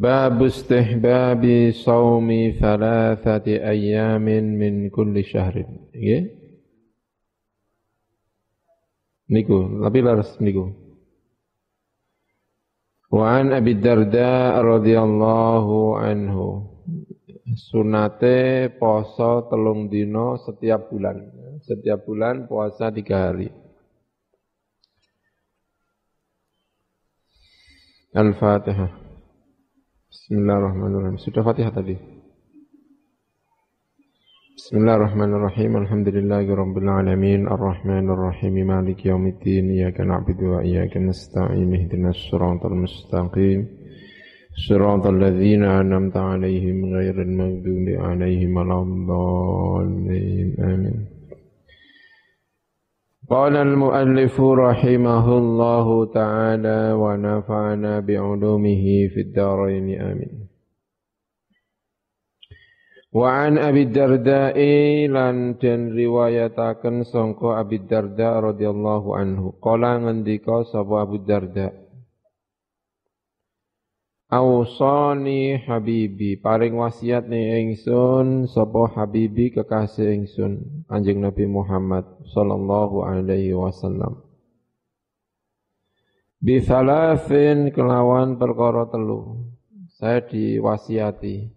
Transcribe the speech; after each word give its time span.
باب 0.00 0.42
استحباب 0.42 1.70
صوم 1.84 2.28
ثلاثة 2.60 3.46
أيام 3.46 4.26
من 4.60 4.88
كل 4.90 5.24
شهر 5.24 5.56
ya 5.92 6.24
niku 9.28 9.84
tapi 9.84 9.98
laras 10.00 10.40
niku 10.40 10.72
Wa 13.10 13.42
an 13.42 13.50
Abi 13.50 13.74
Darda 13.74 14.62
radhiyallahu 14.62 15.98
anhu 15.98 16.46
sunate 17.58 18.70
poso 18.78 19.50
telung 19.50 19.90
dino 19.90 20.38
setiap 20.38 20.88
bulan 20.94 21.18
setiap 21.60 22.06
bulan 22.06 22.46
puasa 22.46 22.88
tiga 22.94 23.28
hari 23.28 23.50
Al-Fatihah 28.14 29.03
Bismillahirrahmanirrahim. 30.15 31.19
Sudah 31.19 31.43
Fatihah 31.43 31.75
tadi? 31.75 31.99
Bismillahirrahmanirrahim. 34.55 35.75
Alhamdulillahirabbil 35.75 36.87
alamin. 36.87 37.43
Arrahmanirrahim. 37.51 38.63
Maliki 38.63 39.11
yaumiddin. 39.11 39.75
Iyyaka 39.75 40.07
na'budu 40.07 40.55
wa 40.55 40.59
iyyaka 40.63 41.03
nasta'in. 41.03 41.67
Ihdinas 41.67 42.15
shiratal 42.15 42.79
mustaqim. 42.79 43.83
صراط 44.55 45.03
الذين 45.07 45.63
أنعمت 45.67 46.17
عليهم 46.17 46.77
غير 46.95 47.21
المغضوب 47.21 47.87
عليهم 48.07 48.55
ولا 48.55 48.81
الضالين 48.87 50.49
آمين 50.63 51.14
قال 53.30 53.56
المؤلف 53.56 54.40
رحمه 54.40 55.38
الله 55.38 56.06
تعالى 56.06 56.92
ونفعنا 56.92 58.00
بعلومه 58.00 58.84
في 59.12 59.20
الدارين 59.20 60.00
آمين 60.00 60.50
وعن 63.12 63.58
أبي 63.58 63.82
الدرداء 63.82 64.58
لن 65.06 65.58
تن 65.58 65.96
روايتاكن 65.98 67.02
سنكو 67.02 67.52
أبي 67.52 67.76
الدرداء 67.76 68.34
رضي 68.40 68.68
الله 68.70 69.16
عنه 69.16 69.52
قال 69.62 69.84
عندك 69.84 70.46
سبو 70.72 71.02
أبو 71.02 71.14
الدرداء 71.14 71.83
Ausani 74.35 75.63
habibi 75.63 76.35
paring 76.35 76.75
wasiat 76.75 77.31
ni 77.31 77.55
ingsun 77.55 78.51
sapa 78.51 78.91
habibi 78.91 79.55
kekasih 79.55 80.11
ingsun 80.11 80.83
Kanjeng 80.91 81.23
Nabi 81.23 81.47
Muhammad 81.47 82.03
sallallahu 82.35 83.07
alaihi 83.07 83.55
wasallam. 83.55 84.19
Bi 86.43 86.59
thalathin 86.59 87.71
kelawan 87.71 88.35
perkara 88.35 88.91
telu. 88.91 89.39
Saya 89.95 90.19
diwasiati. 90.27 91.55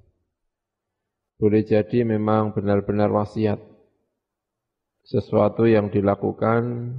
Boleh 1.35 1.67
jadi 1.67 2.07
memang 2.07 2.55
benar-benar 2.55 3.11
wasiat. 3.11 3.59
Sesuatu 5.03 5.67
yang 5.67 5.91
dilakukan 5.91 6.95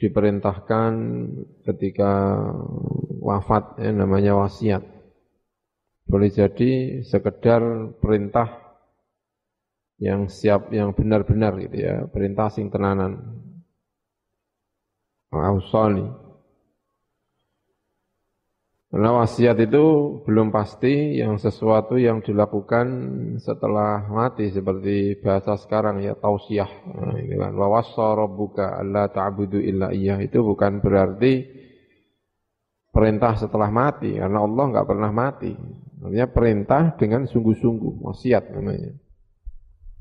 diperintahkan 0.00 0.92
ketika 1.68 2.40
wafat 3.20 3.76
ya, 3.76 3.92
namanya 3.92 4.32
wasiat. 4.40 4.80
Boleh 6.08 6.32
jadi 6.32 7.04
sekedar 7.04 7.92
perintah 8.00 8.48
yang 10.00 10.32
siap 10.32 10.72
yang 10.72 10.96
benar-benar 10.96 11.60
gitu 11.60 11.76
ya, 11.76 12.08
perintah 12.08 12.48
sing 12.48 12.72
tenanan. 12.72 13.20
Karena 18.90 19.22
wasiat 19.22 19.54
itu 19.62 20.18
belum 20.26 20.50
pasti 20.50 21.14
yang 21.22 21.38
sesuatu 21.38 21.94
yang 21.94 22.26
dilakukan 22.26 22.86
setelah 23.38 24.02
mati 24.10 24.50
seperti 24.50 25.14
bahasa 25.22 25.54
sekarang 25.54 26.02
ya 26.02 26.18
tausiah. 26.18 26.66
Nah, 26.90 27.14
ini 27.14 27.38
kan 27.38 27.54
wassa 27.54 28.18
rabbuka 28.18 28.82
alla 28.82 29.06
ta'budu 29.06 29.62
illa 29.62 29.94
iyyah 29.94 30.18
itu 30.18 30.42
bukan 30.42 30.82
berarti 30.82 31.46
perintah 32.90 33.38
setelah 33.38 33.70
mati 33.70 34.18
karena 34.18 34.42
Allah 34.42 34.64
enggak 34.74 34.88
pernah 34.90 35.10
mati. 35.14 35.54
Artinya 36.02 36.26
perintah 36.26 36.82
dengan 36.98 37.30
sungguh-sungguh 37.30 38.02
wasiat 38.02 38.50
namanya. 38.50 38.90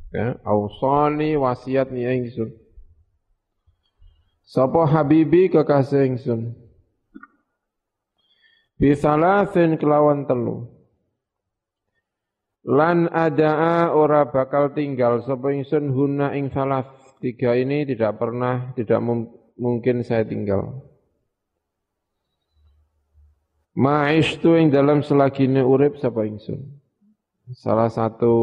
Ya, 0.10 0.42
ausani 0.42 1.38
wasiat 1.38 1.94
ni 1.94 2.10
ingsun. 2.10 2.58
Sapa 4.50 4.90
habibi 4.90 5.54
kekasih 5.54 6.10
ingsun. 6.10 6.69
Bisalasin 8.80 9.76
kelawan 9.76 10.24
telu. 10.24 10.72
Lan 12.64 13.12
adaa 13.12 13.92
ora 13.92 14.24
bakal 14.32 14.72
tinggal 14.72 15.20
sapa 15.28 15.52
ingsun 15.52 15.92
huna 15.92 16.32
ing 16.32 16.48
salah 16.56 16.88
tiga 17.20 17.60
ini 17.60 17.84
tidak 17.84 18.16
pernah 18.16 18.72
tidak 18.80 19.04
mungkin 19.60 20.00
saya 20.08 20.24
tinggal. 20.24 20.80
Ma'istu 23.76 24.56
ing 24.56 24.72
dalam 24.72 25.04
selagine 25.04 25.60
urip 25.60 26.00
sapa 26.00 26.24
ingsun. 26.24 26.64
Salah 27.52 27.92
satu 27.92 28.36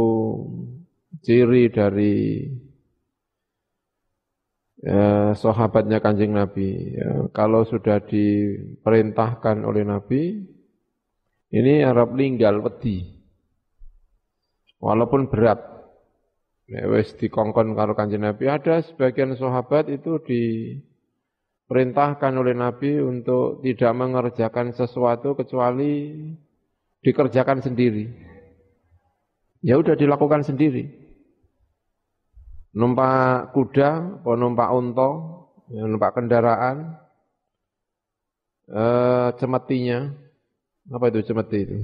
ciri 1.24 1.72
dari 1.72 2.44
ya, 4.86 5.34
sahabatnya 5.34 5.98
kanjeng 5.98 6.30
Nabi. 6.30 6.94
Ya, 6.94 7.26
kalau 7.34 7.66
sudah 7.66 7.98
diperintahkan 8.06 9.66
oleh 9.66 9.82
Nabi, 9.82 10.46
ini 11.50 11.82
Arab 11.82 12.14
linggal 12.14 12.62
wedi. 12.62 13.02
Walaupun 14.78 15.26
berat. 15.26 15.58
Ya, 16.66 16.82
wis 16.90 17.14
dikongkon 17.18 17.74
karo 17.78 17.94
kanjeng 17.94 18.22
Nabi, 18.26 18.50
ada 18.50 18.82
sebagian 18.82 19.38
sahabat 19.38 19.86
itu 19.90 20.18
diperintahkan 20.22 22.34
oleh 22.34 22.54
Nabi 22.58 22.98
untuk 22.98 23.62
tidak 23.62 23.94
mengerjakan 23.94 24.74
sesuatu 24.74 25.38
kecuali 25.38 26.26
dikerjakan 27.06 27.62
sendiri. 27.62 28.10
Ya 29.62 29.78
udah 29.78 29.94
dilakukan 29.94 30.42
sendiri 30.42 31.05
numpak 32.76 33.56
kuda, 33.56 34.20
atau 34.20 34.36
numpak 34.36 34.68
unta, 34.68 35.10
ya, 35.72 35.88
numpak 35.88 36.12
kendaraan, 36.12 37.00
eh, 38.68 39.28
cemetinya, 39.40 40.12
apa 40.92 41.04
itu 41.08 41.24
cemeti 41.24 41.58
itu? 41.64 41.78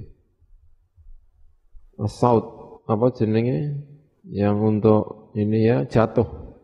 Saut, 2.13 2.45
apa 2.85 3.09
jenenge? 3.17 3.89
Yang 4.23 4.57
untuk 4.63 5.03
ini 5.35 5.67
ya 5.67 5.83
jatuh. 5.89 6.55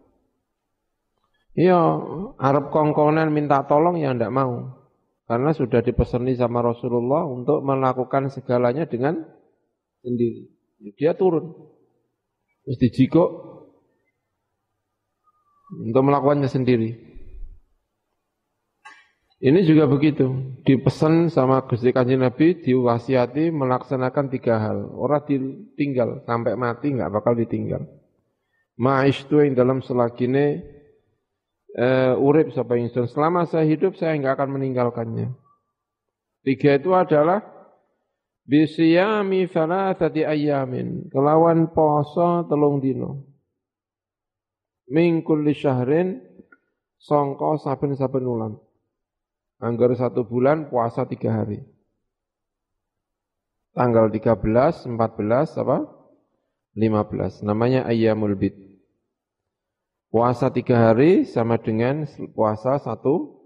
Iya, 1.59 1.75
Arab 2.39 2.71
kongkonan 2.71 3.35
minta 3.35 3.67
tolong 3.67 3.99
ya 3.99 4.15
ndak 4.15 4.31
mau. 4.31 4.79
Karena 5.27 5.51
sudah 5.51 5.83
dipeseni 5.83 6.39
sama 6.39 6.63
Rasulullah 6.63 7.27
untuk 7.27 7.61
melakukan 7.67 8.31
segalanya 8.31 8.87
dengan 8.87 9.27
sendiri. 10.01 10.47
Dia 10.95 11.19
turun. 11.19 11.53
Terus 12.63 12.79
dijikok, 12.79 13.29
untuk 15.73 16.03
melakukannya 16.05 16.49
sendiri. 16.49 16.91
Ini 19.39 19.63
juga 19.63 19.87
begitu, 19.87 20.59
dipesan 20.67 21.31
sama 21.31 21.63
Gusti 21.63 21.95
Kanjeng 21.95 22.27
Nabi 22.27 22.59
diwasiati 22.59 23.55
melaksanakan 23.55 24.35
tiga 24.35 24.59
hal. 24.59 24.91
Orang 24.99 25.31
ditinggal 25.31 26.27
sampai 26.27 26.59
mati 26.59 26.91
nggak 26.91 27.13
bakal 27.15 27.39
ditinggal. 27.39 27.87
Ma'ish 28.83 29.31
itu 29.31 29.39
yang 29.39 29.55
dalam 29.55 29.79
selagine 29.79 30.67
uh, 31.79 32.19
urip 32.19 32.51
sapa 32.51 32.83
ingsun. 32.83 33.07
Selama 33.07 33.47
saya 33.47 33.63
hidup 33.71 33.95
saya 33.95 34.19
nggak 34.19 34.43
akan 34.43 34.59
meninggalkannya. 34.59 35.31
Tiga 36.43 36.75
itu 36.75 36.91
adalah 36.99 37.39
bisiyami 38.43 39.47
thalathati 39.47 40.27
ayamin. 40.27 41.15
Kelawan 41.15 41.71
poso 41.71 42.43
telung 42.51 42.83
dino 42.83 43.28
min 44.89 45.21
kulli 45.23 45.53
syahrin 45.53 46.21
songko 46.99 47.61
saben-saben 47.61 48.25
ulan. 48.25 48.53
Anggar 49.59 49.91
satu 49.95 50.25
bulan 50.25 50.71
puasa 50.71 51.05
tiga 51.07 51.35
hari. 51.35 51.63
Tanggal 53.75 54.11
13, 54.11 54.91
14, 54.91 55.55
apa? 55.55 55.79
15. 56.75 57.47
Namanya 57.47 57.87
Ayyamul 57.87 58.35
Bid. 58.35 58.55
Puasa 60.09 60.49
tiga 60.49 60.89
hari 60.89 61.29
sama 61.29 61.61
dengan 61.61 62.07
puasa 62.33 62.81
satu 62.81 63.45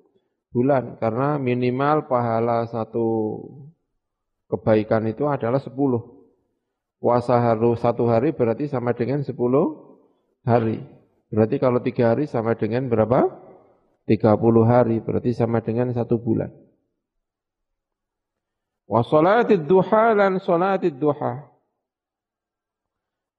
bulan. 0.52 0.96
Karena 1.00 1.36
minimal 1.36 2.06
pahala 2.06 2.64
satu 2.68 3.40
kebaikan 4.52 5.08
itu 5.08 5.26
adalah 5.26 5.58
sepuluh. 5.58 6.00
Puasa 7.02 7.40
harus 7.40 7.82
satu 7.82 8.06
hari 8.06 8.30
berarti 8.30 8.70
sama 8.70 8.94
dengan 8.94 9.26
sepuluh 9.26 9.98
hari. 10.46 11.01
Berarti 11.32 11.56
kalau 11.56 11.80
tiga 11.80 12.12
hari 12.12 12.28
sama 12.28 12.52
dengan 12.52 12.92
berapa? 12.92 13.24
30 14.04 14.36
hari, 14.68 15.00
berarti 15.00 15.32
sama 15.32 15.64
dengan 15.64 15.88
satu 15.96 16.20
bulan. 16.20 16.52
Wa 18.84 19.00
salatid 19.00 19.64
duha 19.64 20.12
lan 20.12 20.36
salatid 20.44 21.00
duha. 21.00 21.48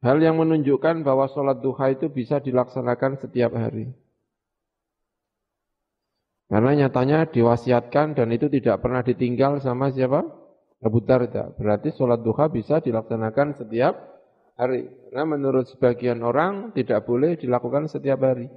Hal 0.03 0.19
yang 0.19 0.35
menunjukkan 0.35 1.05
bahwa 1.05 1.31
sholat 1.31 1.63
duha 1.63 1.95
itu 1.95 2.11
bisa 2.11 2.43
dilaksanakan 2.43 3.23
setiap 3.23 3.55
hari. 3.55 3.87
Karena 6.51 6.75
nyatanya 6.75 7.31
diwasiatkan 7.31 8.19
dan 8.19 8.27
itu 8.35 8.51
tidak 8.51 8.83
pernah 8.83 8.99
ditinggal 8.99 9.63
sama 9.63 9.95
siapa? 9.95 10.27
Abu 10.83 10.99
Darda. 10.99 11.55
Berarti 11.55 11.95
sholat 11.95 12.19
duha 12.19 12.51
bisa 12.51 12.83
dilaksanakan 12.83 13.55
setiap 13.55 14.12
hari. 14.57 14.89
Karena 15.09 15.25
menurut 15.25 15.65
sebagian 15.69 16.21
orang 16.21 16.73
tidak 16.73 17.05
boleh 17.05 17.37
dilakukan 17.37 17.89
setiap 17.89 18.21
hari. 18.21 18.49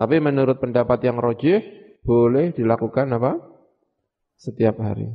Tapi 0.00 0.16
menurut 0.16 0.56
pendapat 0.60 1.04
yang 1.04 1.20
rojih, 1.20 1.60
boleh 2.00 2.56
dilakukan 2.56 3.12
apa? 3.12 3.36
Setiap 4.40 4.80
hari. 4.80 5.12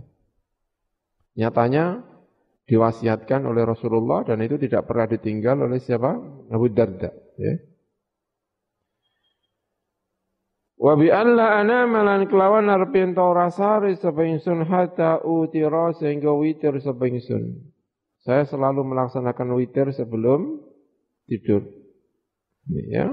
Nyatanya 1.36 2.06
diwasiatkan 2.70 3.46
oleh 3.46 3.66
Rasulullah 3.66 4.26
dan 4.26 4.42
itu 4.42 4.58
tidak 4.62 4.86
pernah 4.86 5.10
ditinggal 5.10 5.66
oleh 5.66 5.82
siapa? 5.82 6.14
Abu 6.54 6.70
Darda. 6.70 7.10
Ya. 7.38 7.54
Wa 10.76 10.94
bi 10.94 11.10
alla 11.10 11.58
ana 11.58 11.90
malan 11.90 12.30
kelawan 12.30 12.70
arep 12.70 12.94
ora 13.18 13.50
sare 13.50 13.96
sapa 13.98 14.22
ingsun 14.22 14.70
hatta 14.70 15.24
utira 15.26 15.96
sehingga 15.98 16.30
witir 16.36 16.78
sapa 16.78 17.10
ingsun. 17.10 17.74
Saya 18.26 18.42
selalu 18.50 18.82
melaksanakan 18.82 19.54
witir 19.54 19.94
sebelum 19.94 20.58
tidur. 21.30 21.62
Ini 22.66 22.84
ya. 22.90 23.08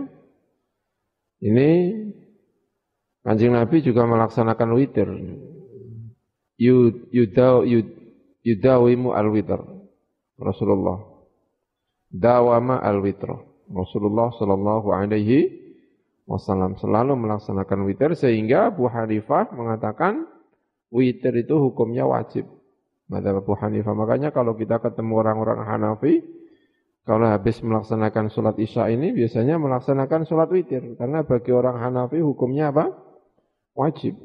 Ini 1.44 1.68
Kanjeng 3.20 3.52
Nabi 3.52 3.84
juga 3.84 4.08
melaksanakan 4.08 4.72
witir. 4.72 5.12
Yudau 6.56 7.62
yudawimu 8.42 9.12
al-witr. 9.12 9.60
Rasulullah. 10.40 10.98
Dawama 12.08 12.80
al-witr. 12.80 13.30
Rasulullah 13.68 14.32
sallallahu 14.36 14.96
alaihi 14.96 15.60
wasallam 16.24 16.80
selalu 16.80 17.20
melaksanakan 17.20 17.84
witir 17.84 18.16
sehingga 18.16 18.72
Abu 18.72 18.88
Hanifah 18.88 19.52
mengatakan 19.52 20.24
witir 20.88 21.36
itu 21.36 21.56
hukumnya 21.60 22.08
wajib. 22.08 22.48
Madzhab 23.12 23.44
Abu 23.44 23.52
Hanifah. 23.52 23.92
Makanya 23.92 24.32
kalau 24.32 24.56
kita 24.56 24.80
ketemu 24.80 25.20
orang-orang 25.20 25.60
Hanafi, 25.68 26.24
kalau 27.04 27.28
habis 27.28 27.60
melaksanakan 27.60 28.32
sholat 28.32 28.56
isya 28.56 28.88
ini 28.88 29.12
biasanya 29.12 29.60
melaksanakan 29.60 30.24
sholat 30.24 30.48
witir. 30.48 30.96
Karena 30.96 31.20
bagi 31.20 31.52
orang 31.52 31.76
Hanafi 31.76 32.24
hukumnya 32.24 32.72
apa? 32.72 32.88
Wajib. 33.76 34.16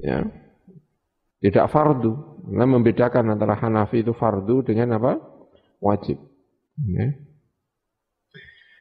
Ya. 0.00 0.24
Tidak 1.44 1.68
fardu. 1.68 2.40
Karena 2.48 2.64
membedakan 2.64 3.36
antara 3.36 3.60
Hanafi 3.60 4.00
itu 4.00 4.16
fardu 4.16 4.64
dengan 4.64 4.96
apa? 4.96 5.20
Wajib. 5.84 6.16
Ya. 6.80 7.12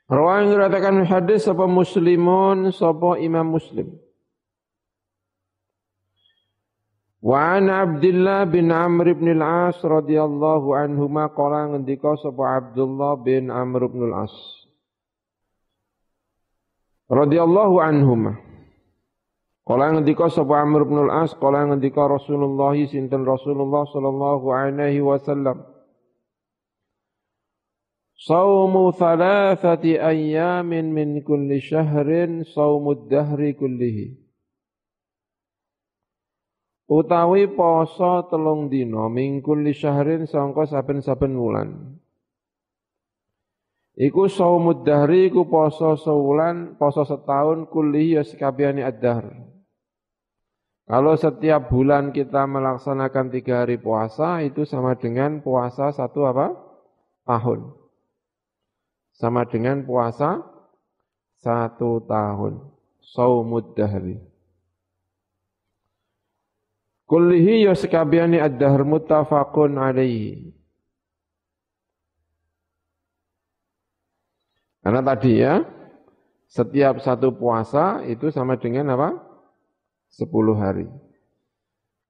Rawan 0.10 0.50
ngiratakan 0.50 1.06
hadis 1.06 1.46
sapa 1.46 1.70
muslimun 1.70 2.74
sapa 2.74 3.22
imam 3.22 3.46
muslim. 3.46 3.94
Wa 7.20 7.60
an 7.60 7.68
Abdullah 7.68 8.48
bin 8.48 8.72
Amr 8.72 9.12
bin 9.12 9.44
al-As 9.44 9.76
radhiyallahu 9.84 10.72
anhuma 10.72 11.28
qala 11.36 11.68
ngendika 11.68 12.16
sapa 12.16 12.64
Abdullah 12.64 13.20
bin 13.20 13.52
Amr 13.52 13.92
bin 13.92 14.08
al-As. 14.08 14.32
Radhiyallahu 17.12 17.76
anhuma. 17.84 18.40
Qala 19.68 20.00
ngendika 20.00 20.32
sapa 20.32 20.64
Amr 20.64 20.88
bin 20.88 21.12
al-As 21.12 21.36
qala 21.36 21.68
ngendika 21.68 22.08
Rasulullah 22.08 22.72
sinten 22.88 23.28
Rasulullah 23.28 23.84
sallallahu 23.92 24.48
alaihi 24.56 25.04
wasallam. 25.04 25.68
Saumu 28.16 28.96
thalathati 28.96 30.00
ayyamin 30.00 30.96
min 30.96 31.20
kulli 31.20 31.60
syahrin 31.60 32.48
saumud 32.48 33.12
dahri 33.12 33.60
kullihi. 33.60 34.29
Utawi 36.90 37.46
poso 37.54 38.26
telung 38.34 38.66
dina 38.66 39.06
min 39.14 39.46
kulli 39.46 39.78
syahrin 39.78 40.26
sangka 40.26 40.66
saben-saben 40.66 41.38
wulan. 41.38 42.02
Iku 43.94 44.26
saumud 44.26 44.82
dahri 44.88 45.30
iku 45.30 45.46
poso 45.46 45.94
sewulan, 46.00 46.80
poso 46.82 47.06
setahun 47.06 47.70
kullihi 47.70 48.18
ya 48.18 48.24
sekabehane 48.26 48.82
ad-dahr. 48.82 49.30
Kalau 50.90 51.14
setiap 51.14 51.70
bulan 51.70 52.10
kita 52.10 52.50
melaksanakan 52.50 53.30
tiga 53.30 53.62
hari 53.62 53.78
puasa, 53.78 54.42
itu 54.42 54.66
sama 54.66 54.98
dengan 54.98 55.46
puasa 55.46 55.94
satu 55.94 56.26
apa? 56.26 56.58
Tahun 57.30 57.80
sama 59.20 59.44
dengan 59.44 59.84
puasa 59.84 60.40
satu 61.44 62.00
tahun. 62.08 62.64
Saumud 63.04 63.76
dahri. 63.76 64.16
Kullihi 67.10 67.66
sekabiani 67.74 68.38
ad-dahr 68.38 68.86
muttafaqun 68.86 69.82
alaihi. 69.82 70.54
Karena 74.86 75.02
tadi 75.02 75.42
ya, 75.42 75.66
setiap 76.46 77.02
satu 77.02 77.34
puasa 77.34 78.06
itu 78.06 78.30
sama 78.30 78.62
dengan 78.62 78.94
apa? 78.94 79.18
Sepuluh 80.14 80.54
hari. 80.54 80.86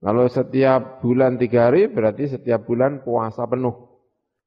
Kalau 0.04 0.28
setiap 0.28 1.00
bulan 1.00 1.40
tiga 1.40 1.72
hari, 1.72 1.88
berarti 1.88 2.36
setiap 2.36 2.68
bulan 2.68 3.00
puasa 3.04 3.44
penuh. 3.48 3.76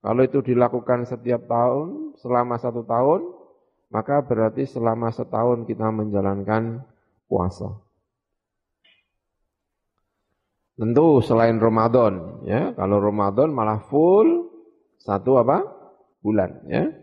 Kalau 0.05 0.21
itu 0.21 0.41
dilakukan 0.41 1.09
setiap 1.09 1.49
tahun, 1.49 2.17
selama 2.21 2.57
satu 2.61 2.85
tahun, 2.85 3.21
maka 3.93 4.25
berarti 4.25 4.65
selama 4.65 5.13
setahun 5.13 5.69
kita 5.69 5.89
menjalankan 5.93 6.81
puasa. 7.29 7.77
Tentu 10.73 11.21
selain 11.21 11.61
Ramadan, 11.61 12.45
ya. 12.49 12.73
Kalau 12.73 12.99
Ramadan 12.99 13.53
malah 13.53 13.85
full 13.93 14.49
satu 14.99 15.37
apa? 15.37 15.61
Bulan, 16.25 16.65
ya. 16.71 17.03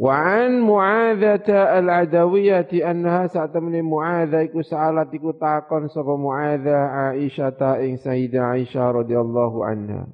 Wa 0.00 0.16
an 0.16 0.64
Mu'adzah 0.64 1.44
al-Adawiyah 1.76 2.72
annaha 2.88 3.28
saat 3.28 3.52
temani 3.52 3.84
Mu'adzah 3.84 4.48
iku 4.48 4.64
sa'alat 4.64 5.12
iku 5.12 5.36
takon 5.36 5.92
sapa 5.92 6.16
Mu'adzah 6.16 7.12
Aisyah 7.12 7.52
ta 7.60 7.76
ing 7.84 8.00
Sayyidah 8.00 8.56
Aisyah 8.56 8.96
radhiyallahu 9.04 9.60
anha. 9.60 10.08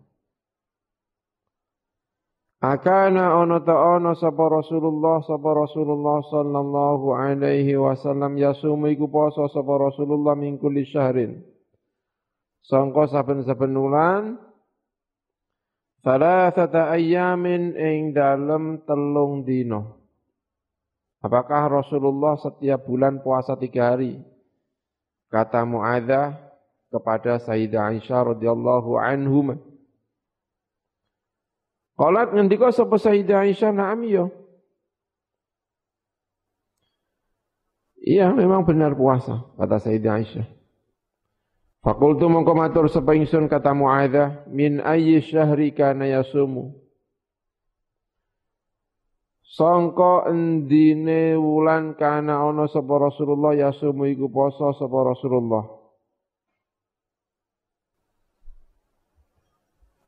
Akana 2.66 3.38
ono 3.38 3.62
ta 3.62 3.78
ono 3.78 4.18
sapa 4.18 4.42
Rasulullah 4.50 5.22
sapa 5.22 5.54
Rasulullah 5.54 6.18
sallallahu 6.34 7.06
alaihi 7.14 7.78
wasallam 7.78 8.34
yasumu 8.42 8.90
iku 8.90 9.06
poso 9.06 9.46
sapa 9.54 9.70
Rasulullah 9.70 10.34
min 10.34 10.58
kulli 10.58 10.82
syahrin. 10.82 11.46
Sangka 12.66 13.06
saben-saben 13.06 13.72
wulan 13.78 14.42
Thalathata 16.06 16.94
ayyamin 16.94 17.74
ing 17.74 18.14
dalem 18.14 18.78
telung 18.86 19.42
dino. 19.42 19.98
Apakah 21.18 21.82
Rasulullah 21.82 22.38
setiap 22.38 22.86
bulan 22.86 23.18
puasa 23.18 23.58
tiga 23.58 23.90
hari? 23.90 24.22
Kata 25.26 25.66
Mu'adzah 25.66 26.38
kepada 26.94 27.42
Sayyidah 27.42 27.90
Aisyah 27.90 28.38
radhiyallahu 28.38 28.94
anhumah. 29.02 29.58
Qalat 31.98 32.30
ngendika 32.30 32.70
sapa 32.70 33.02
Sayyidah 33.02 33.50
Aisyah 33.50 33.74
na'am 33.74 34.06
ya. 34.06 34.30
Iya, 37.98 38.30
memang 38.30 38.62
benar 38.62 38.94
puasa, 38.94 39.42
kata 39.58 39.82
Sayyidah 39.82 40.22
Aisyah. 40.22 40.55
Fakultu 41.86 42.26
mongko 42.26 42.50
matur 42.58 42.90
sapa 42.90 43.14
ingsun 43.14 43.46
kata 43.46 43.70
Muadzah, 43.70 44.50
min 44.50 44.82
ayyi 44.82 45.22
syahri 45.22 45.70
kana 45.70 46.10
yasumu. 46.10 46.74
Sangka 49.46 50.26
endine 50.26 51.38
wulan 51.38 51.94
kana 51.94 52.42
ana 52.42 52.66
sapa 52.66 52.90
Rasulullah 52.90 53.54
yasumu 53.54 54.02
iku 54.10 54.26
poso 54.26 54.74
sapa 54.74 54.98
Rasulullah. 55.14 55.62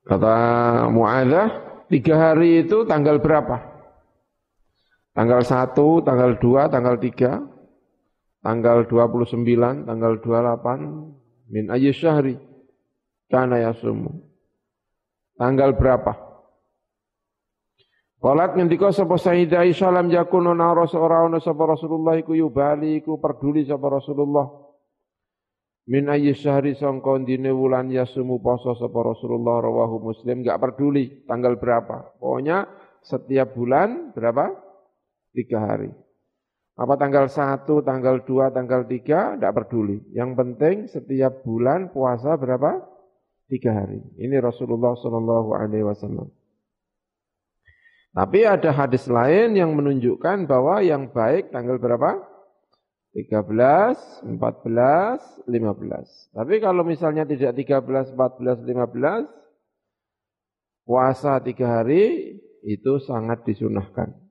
Kata 0.03 0.35
Muadzah, 0.91 1.49
tiga 1.87 2.15
hari 2.19 2.67
itu 2.67 2.91
tanggal 2.91 3.23
berapa? 3.23 3.55
Tanggal 5.15 5.47
1, 5.47 5.79
tanggal 6.03 6.43
2, 6.43 6.75
tanggal 6.75 6.95
3, 6.99 8.43
tanggal 8.43 8.79
29, 8.83 9.87
tanggal 9.87 10.13
28, 10.19 11.28
min 11.49 11.73
ayyi 11.73 11.93
syahri, 11.93 12.37
kana 13.33 13.61
yasumu. 13.65 14.25
Tanggal 15.39 15.77
berapa? 15.79 16.29
Qalat 18.19 18.59
ngendika 18.59 18.91
sapa 18.91 19.15
Sayyidah 19.15 19.63
Aisyah 19.63 19.95
lam 19.95 20.11
yakun 20.11 20.51
ana 20.51 20.75
ora 20.75 21.23
ana 21.23 21.39
sapa 21.39 21.71
Rasulullah 21.71 22.19
iku 22.19 22.35
yubali 22.35 22.99
iku 22.99 23.23
peduli 23.23 23.63
sapa 23.63 23.87
Rasulullah. 23.87 24.51
Min 25.87 26.11
ayyi 26.11 26.35
syahri 26.35 26.75
sangka 26.75 27.15
dine 27.23 27.55
wulan 27.55 27.89
yasumu 27.95 28.43
poso 28.43 28.75
sapa 28.75 28.99
Rasulullah 29.07 29.63
rawahu 29.63 30.11
Muslim 30.11 30.43
enggak 30.43 30.59
peduli 30.59 31.25
tanggal 31.31 31.63
berapa. 31.63 32.19
Pokoknya 32.19 32.67
setiap 33.07 33.55
bulan 33.55 34.11
berapa? 34.11 34.51
Tiga 35.31 35.63
hari. 35.63 35.95
Apa 36.79 36.95
tanggal 36.95 37.27
satu, 37.27 37.83
tanggal 37.83 38.23
dua, 38.23 38.55
tanggal 38.55 38.87
tiga, 38.87 39.35
tidak 39.35 39.51
peduli. 39.59 39.99
Yang 40.15 40.31
penting 40.39 40.77
setiap 40.87 41.43
bulan 41.43 41.91
puasa 41.91 42.39
berapa? 42.39 42.87
Tiga 43.51 43.75
hari. 43.83 43.99
Ini 44.15 44.39
Rasulullah 44.39 44.95
Shallallahu 44.95 45.59
Alaihi 45.59 45.83
Wasallam. 45.83 46.31
Tapi 48.15 48.47
ada 48.47 48.71
hadis 48.71 49.11
lain 49.11 49.59
yang 49.59 49.75
menunjukkan 49.75 50.47
bahwa 50.47 50.79
yang 50.79 51.11
baik 51.11 51.51
tanggal 51.51 51.83
berapa? 51.83 52.23
13, 53.11 54.39
14, 54.39 54.39
15. 55.51 56.37
Tapi 56.39 56.55
kalau 56.63 56.87
misalnya 56.87 57.27
tidak 57.27 57.59
13, 57.59 58.15
14, 58.15 58.63
15, 58.63 59.27
puasa 60.87 61.43
tiga 61.43 61.83
hari 61.83 62.39
itu 62.63 63.03
sangat 63.03 63.43
disunahkan. 63.43 64.28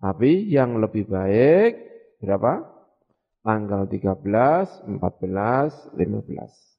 Tapi 0.00 0.48
yang 0.48 0.80
lebih 0.80 1.06
baik 1.08 1.76
berapa? 2.24 2.64
Tanggal 3.44 3.88
13, 3.88 4.88
14, 4.96 5.92
15. 5.96 6.70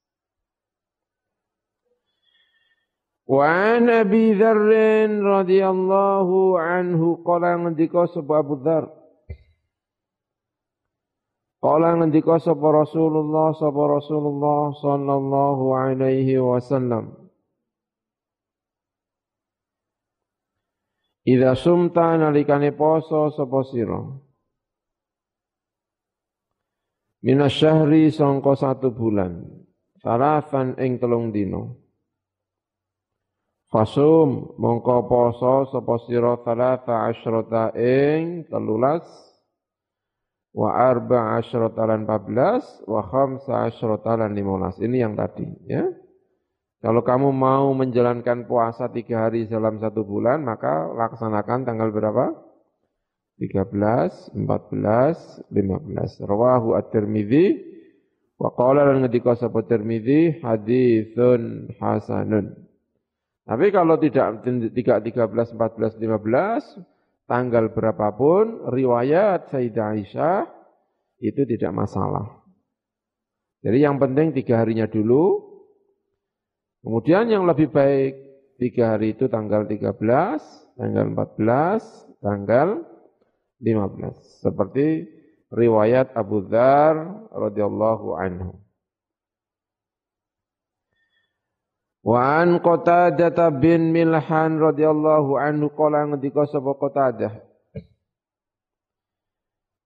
وعن 3.31 3.89
أبي 3.89 4.35
ذر 4.35 4.69
رضي 5.23 5.61
الله 5.63 6.27
عنه 6.59 7.01
قال 7.23 7.43
ngendika 7.63 8.03
sapa 8.11 8.43
Abu 8.43 8.59
Dzar 8.59 8.91
Kala 11.63 11.95
ngendika 11.95 12.41
sapa 12.43 12.67
Rasulullah 12.75 13.55
sapa 13.55 13.81
Rasulullah 13.87 14.75
sallallahu 14.75 15.65
alaihi 15.79 16.43
wasallam 16.43 17.24
Idza 21.26 21.58
sumta 21.58 22.14
nalikane 22.14 22.70
poso 22.70 23.34
sapa 23.34 23.66
sira? 23.66 23.98
Minasyahri 27.26 28.14
sangka 28.14 28.54
satu 28.54 28.94
bulan 28.94 29.42
Salafan 29.98 30.78
ing 30.78 31.02
telung 31.02 31.34
dino 31.34 31.82
Fasum 33.66 34.54
mongko 34.54 35.10
poso 35.10 35.66
sapa 35.74 35.98
sira 36.06 36.38
salasa 36.46 37.10
asyrata 37.10 37.74
ing 37.74 38.46
telulas 38.46 39.02
wa 40.54 40.78
arba 40.78 41.42
asyratalan 41.42 42.06
14 42.06 42.86
wa 42.86 43.02
khamsa 43.02 43.66
asyratalan 43.66 44.30
15 44.30 44.86
ini 44.86 45.02
yang 45.02 45.18
tadi 45.18 45.50
ya 45.66 45.82
kalau 46.84 47.00
kamu 47.00 47.32
mau 47.32 47.72
menjalankan 47.72 48.44
puasa 48.44 48.92
tiga 48.92 49.26
hari 49.26 49.48
dalam 49.48 49.80
satu 49.80 50.04
bulan 50.04 50.44
maka 50.44 50.86
laksanakan 50.92 51.64
tanggal 51.64 51.88
berapa? 51.88 52.36
13 53.40 54.36
14 54.36 55.52
15 55.52 56.28
rawahu 56.28 56.76
at-tirmidzi. 56.76 57.76
Wa 58.36 58.52
qala 58.52 58.84
lan 58.84 59.00
ngendika 59.00 59.32
sapa 59.32 59.64
tirmidzi 59.64 60.44
haditsun 60.44 61.72
hasanun. 61.80 62.52
Tapi 63.48 63.72
kalau 63.72 63.96
tidak 63.96 64.44
tidak 64.76 64.98
13 65.08 65.56
14 65.56 65.96
15 65.96 67.24
tanggal 67.24 67.64
berapapun, 67.72 68.68
riwayat 68.68 69.48
Sayyidah 69.48 69.96
Aisyah 69.96 70.38
itu 71.24 71.48
tidak 71.48 71.72
masalah. 71.72 72.44
Jadi 73.64 73.78
yang 73.80 73.96
penting 73.96 74.36
tiga 74.36 74.60
harinya 74.60 74.84
dulu, 74.84 75.55
kemudian 76.86 77.26
yang 77.26 77.42
lebih 77.50 77.74
baik 77.74 78.14
tiga 78.62 78.94
hari 78.94 79.18
itu 79.18 79.26
tanggal 79.26 79.66
13, 79.66 79.98
tanggal 80.78 81.06
14, 81.10 82.22
tanggal 82.22 82.68
15. 83.58 84.46
Seperti 84.46 85.10
riwayat 85.50 86.14
Abu 86.14 86.46
Dhar 86.46 87.26
radhiyallahu 87.34 88.14
anhu. 88.14 88.62
Wa 92.06 92.38
an 92.38 92.62
Qatadah 92.62 93.50
bin 93.58 93.90
Milhan 93.90 94.62
radhiyallahu 94.62 95.34
anhu 95.42 95.74
qala 95.74 96.06
ngendika 96.06 96.46
sapa 96.46 96.78
Qatadah 96.78 97.45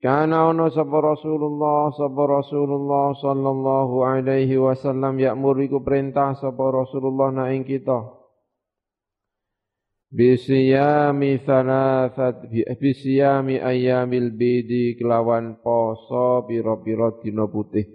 Kana 0.00 0.48
ono 0.48 0.72
sapa 0.72 0.96
Rasulullah 0.96 1.92
sapa 1.92 2.22
Rasulullah 2.24 3.12
sallallahu 3.20 4.00
alaihi 4.00 4.56
wasallam 4.56 5.20
ya'mur 5.20 5.60
iku 5.60 5.84
perintah 5.84 6.32
sapa 6.40 6.72
Rasulullah 6.72 7.28
na 7.28 7.52
ing 7.52 7.68
kita 7.68 8.20
Bisiyami 10.10 11.38
thalathat 11.46 12.50
bisiyami 12.82 13.62
ayyamil 13.62 14.34
bidi 14.34 14.98
kelawan 14.98 15.62
poso 15.62 16.42
pira-pira 16.50 17.14
dina 17.22 17.46
putih. 17.46 17.86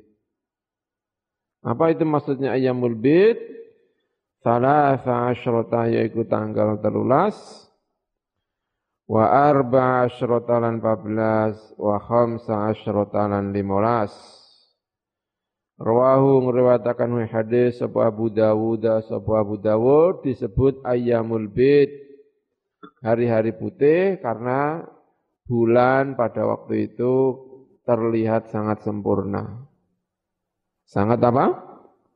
Apa 1.59 1.91
itu 1.91 2.07
maksudnya 2.07 2.55
ayyamul 2.55 2.95
bid? 2.95 3.35
Salasa 4.39 5.33
asyrota 5.33 5.91
yaitu 5.91 6.23
tanggal 6.29 6.79
telulas 6.79 7.64
wa 9.05 9.25
arba 9.29 10.09
asyrota 10.09 10.57
lan 10.57 10.81
14 10.81 11.77
wa 11.77 11.97
khamsa 12.01 12.73
lan 13.29 13.53
15 13.53 14.35
Rawahu 15.75 16.47
ngriwayataken 16.47 17.09
wa 17.11 17.27
hadis 17.27 17.83
sapa 17.83 18.07
Abu 18.07 18.31
Dawud 18.31 18.87
sapa 19.03 19.43
Abu 19.43 19.59
Dawud 19.59 20.23
disebut 20.23 20.79
ayyamul 20.87 21.51
bid 21.51 21.91
hari-hari 23.03 23.51
putih 23.51 24.15
karena 24.23 24.87
bulan 25.45 26.15
pada 26.15 26.47
waktu 26.47 26.89
itu 26.93 27.13
terlihat 27.85 28.49
sangat 28.49 28.81
sempurna. 28.81 29.67
Sangat 30.87 31.21
apa? 31.21 31.45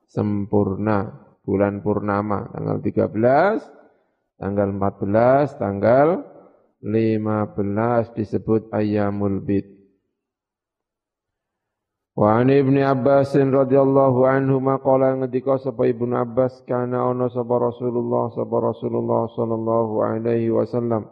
Sempurna 0.10 1.30
bulan 1.46 1.82
purnama 1.86 2.50
tanggal 2.54 2.78
13, 2.82 4.40
tanggal 4.42 4.70
14, 4.72 5.62
tanggal 5.62 6.08
15 6.84 8.16
disebut 8.16 8.72
ayyamul 8.72 9.44
bid. 9.44 9.68
Wa 12.20 12.44
an 12.44 12.52
Ibnu 12.52 12.84
Abbas 12.84 13.32
radhiyallahu 13.36 14.28
anhu 14.28 14.60
maqala 14.60 15.16
ngendika 15.16 15.56
sapa 15.56 15.88
Ibnu 15.88 16.20
Abbas 16.20 16.68
kana 16.68 17.08
ana 17.08 17.32
sapa 17.32 17.56
Rasulullah 17.60 18.28
sapa 18.36 18.56
Rasulullah 18.60 19.32
sallallahu 19.32 19.94
alaihi 20.04 20.52
wasallam. 20.52 21.08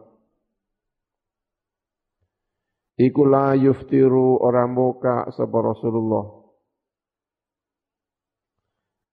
Iku 2.99 3.23
la 3.23 3.55
yuftiru 3.55 4.43
ora 4.43 4.67
muka 4.67 5.31
sapa 5.31 5.57
Rasulullah. 5.63 6.27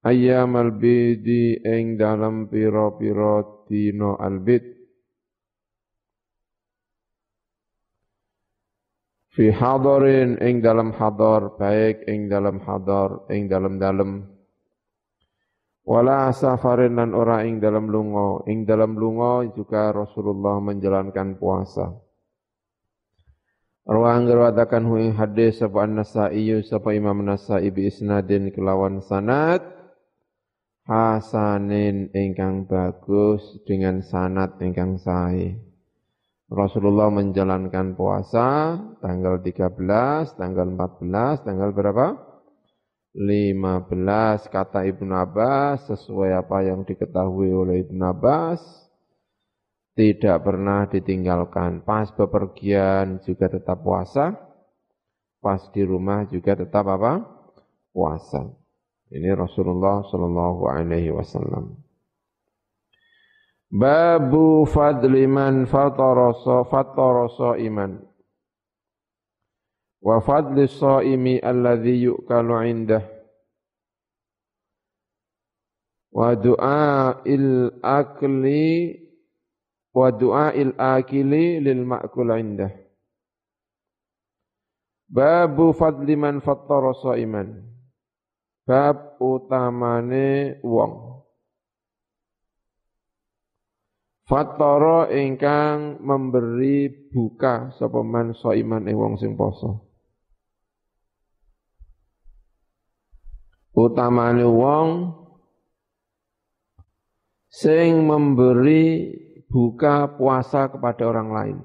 Ayyamal 0.03 0.75
bidi 0.75 1.63
ing 1.63 1.95
dalam 1.95 2.51
piro-piro 2.51 3.65
dino 3.71 4.19
albid 4.19 4.74
fi 9.35 9.51
hadarin 9.51 10.39
ing 10.39 10.63
dalam 10.63 10.95
hadar 10.95 11.59
baik 11.59 12.07
ing 12.07 12.31
dalam 12.31 12.63
hadar 12.63 13.27
ing 13.35 13.51
dalam 13.51 13.83
dalam 13.83 14.35
wala 15.85 16.33
safarin 16.33 16.97
lan 16.97 17.13
ora 17.13 17.45
ing 17.45 17.61
dalam 17.61 17.93
lunga. 17.93 18.49
Ing 18.49 18.65
dalam 18.65 18.97
lunga 18.97 19.45
juga 19.53 19.93
Rasulullah 19.93 20.59
menjalankan 20.59 21.37
puasa. 21.37 21.93
Rawang 23.85 24.25
ngrawatakan 24.25 24.81
hu 24.89 24.97
ing 24.97 25.13
hadis 25.13 25.61
sapa 25.61 25.85
An-Nasa'i 25.85 26.57
sapa 26.65 26.97
Imam 26.97 27.21
Nasa'i 27.21 27.69
bi 27.69 27.85
isnadin 27.85 28.49
kelawan 28.49 29.05
sanad 29.05 29.61
hasanin 30.89 32.09
ingkang 32.17 32.65
bagus 32.65 33.45
dengan 33.69 34.01
sanat 34.01 34.57
ingkang 34.65 34.97
sae. 34.97 35.74
Rasulullah 36.53 37.09
menjalankan 37.09 37.97
puasa 37.97 38.77
tanggal 39.01 39.41
13, 39.41 40.37
tanggal 40.37 40.67
14, 40.77 41.41
tanggal 41.41 41.71
berapa? 41.73 42.07
15 43.15 44.51
kata 44.51 44.85
Ibnu 44.91 45.15
Abbas 45.15 45.87
sesuai 45.87 46.35
apa 46.35 46.67
yang 46.67 46.83
diketahui 46.83 47.49
oleh 47.55 47.87
Ibnu 47.87 48.03
Abbas 48.03 48.61
tidak 49.95 50.43
pernah 50.43 50.91
ditinggalkan. 50.91 51.87
Pas 51.87 52.11
bepergian 52.11 53.23
juga 53.23 53.47
tetap 53.47 53.87
puasa, 53.87 54.35
pas 55.39 55.63
di 55.71 55.87
rumah 55.87 56.27
juga 56.27 56.59
tetap 56.59 56.85
apa? 56.91 57.23
Puasa. 57.95 58.51
Ini 59.15 59.31
Rasulullah 59.39 60.03
Shallallahu 60.11 60.67
Alaihi 60.67 61.15
Wasallam. 61.15 61.84
Babu 63.75 64.63
fadli 64.71 65.27
man 65.27 65.67
fataraso 65.67 67.59
iman. 67.59 67.99
Wa 69.99 70.23
fadli 70.23 70.71
saimi 70.71 71.43
alladhi 71.43 72.07
yu'kalu 72.07 72.55
indah. 72.71 73.03
wa 76.15 76.39
du'a 76.39 77.27
il 77.27 77.75
akli 77.83 78.95
wa 79.91 80.15
du'a 80.15 80.55
il 80.55 80.71
akili 80.79 81.59
lil 81.59 81.83
ma'kul 81.83 82.31
indah. 82.39 82.71
Babu 85.11 85.75
fadli 85.75 86.15
man 86.15 86.39
fattara 86.39 86.95
iman. 87.19 87.49
Bab 88.65 89.19
utamane 89.21 90.63
wong. 90.63 91.14
Fattara 94.25 95.13
ingkang 95.13 96.01
memberi 96.01 96.89
buka 97.13 97.77
sapa 97.77 98.01
man 98.01 98.33
iman 98.33 98.83
ing 98.89 98.97
wong 98.97 99.15
sing 99.21 99.37
poso. 99.37 99.85
Utamane 103.77 104.49
wong 104.49 104.89
sing 107.53 108.01
memberi 108.09 109.13
buka 109.45 110.17
puasa 110.17 110.73
kepada 110.73 111.05
orang 111.05 111.29
lain. 111.29 111.59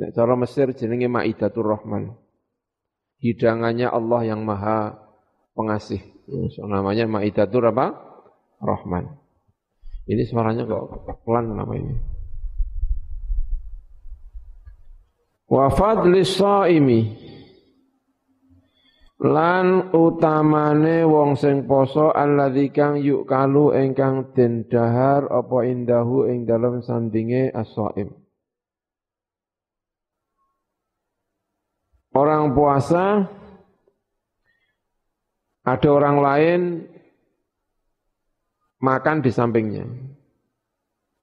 Nek 0.00 0.16
cara 0.16 0.32
Mesir 0.40 0.72
jenenge 0.72 1.12
Maidatur 1.12 1.76
Rahman. 1.76 2.16
Hidangannya 3.20 3.92
Allah 3.92 4.32
yang 4.32 4.48
Maha 4.48 5.10
Pengasih. 5.60 6.00
So, 6.56 6.64
namanya 6.64 7.04
Maidatur 7.04 7.68
apa? 7.68 7.92
Rahman. 8.64 9.19
Ini 10.08 10.22
suaranya 10.24 10.64
kok 10.64 11.24
pelan 11.26 11.52
nama 11.52 11.74
ini. 11.76 11.94
Wa 15.50 15.66
fadli 15.68 16.22
shaimi 16.22 17.00
lan 19.20 19.92
utamane 19.92 21.04
wong 21.04 21.36
sing 21.36 21.68
poso 21.68 22.08
alladzi 22.08 22.72
kang 22.72 22.96
yuk 22.96 23.28
kalu 23.28 23.76
ingkang 23.76 24.32
den 24.32 24.64
dahar 24.64 25.28
apa 25.28 25.68
indahu 25.68 26.24
ing 26.24 26.48
dalem 26.48 26.80
sandinge 26.80 27.52
as-shaim 27.52 28.16
Orang 32.10 32.58
puasa 32.58 33.30
ada 35.62 35.88
orang 35.92 36.18
lain 36.18 36.60
makan 38.80 39.20
di 39.20 39.30
sampingnya. 39.30 39.86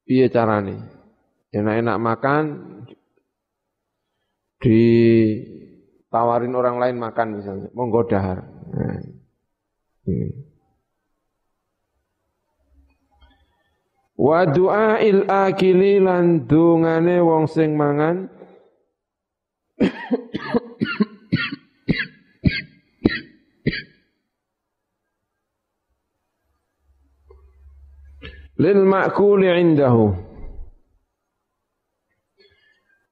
Piye 0.08 0.32
carane? 0.32 0.78
Enak-enak 1.52 1.98
makan 2.00 2.44
di 4.62 4.82
tawarin 6.08 6.56
orang 6.56 6.78
lain 6.80 6.98
makan 6.98 7.28
misalnya, 7.38 7.70
monggo 7.76 8.08
dahar. 8.08 8.46
Nah. 8.72 9.02
Wa 14.18 14.50
akili 14.50 16.02
lan 16.02 16.50
dungane 16.50 17.22
wong 17.22 17.46
sing 17.46 17.78
mangan 17.78 18.34
lil 28.58 28.80
ma'kuli 28.82 29.54
indahu 29.54 30.14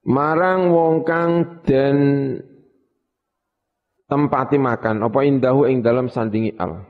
marang 0.10 0.74
wong 0.74 1.06
kang 1.06 1.62
den 1.66 1.98
tempati 4.10 4.58
makan 4.58 5.06
apa 5.06 5.20
indahu 5.26 5.70
ing 5.70 5.86
dalam 5.86 6.10
sandingi 6.10 6.54
al 6.58 6.82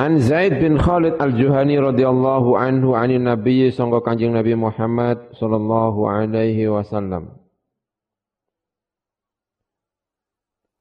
An 0.00 0.16
Zaid 0.16 0.64
bin 0.64 0.80
Khalid 0.80 1.20
Al-Juhani 1.20 1.76
radhiyallahu 1.76 2.56
anhu 2.56 2.96
anin 2.96 3.28
Nabi 3.28 3.68
sangka 3.68 4.00
Kanjeng 4.00 4.32
Nabi 4.32 4.56
Muhammad 4.56 5.28
sallallahu 5.36 6.08
alaihi 6.08 6.72
wasallam. 6.72 7.39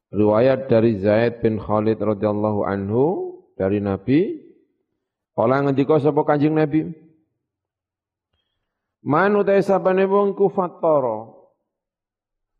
Riwayat 0.10 0.70
dari 0.70 0.98
Zaid 0.98 1.46
bin 1.46 1.62
Khalid 1.62 2.02
radhiyallahu 2.02 2.66
anhu 2.66 3.38
dari 3.54 3.78
Nabi 3.78 4.50
Kala 5.40 5.64
ngendika 5.64 6.04
sapa 6.04 6.28
Kanjeng 6.28 6.52
Nabi? 6.52 6.84
Man 9.08 9.40
utai 9.40 9.64
sabane 9.64 10.04
wong 10.04 10.36
ku 10.36 10.52
fattara. 10.52 11.32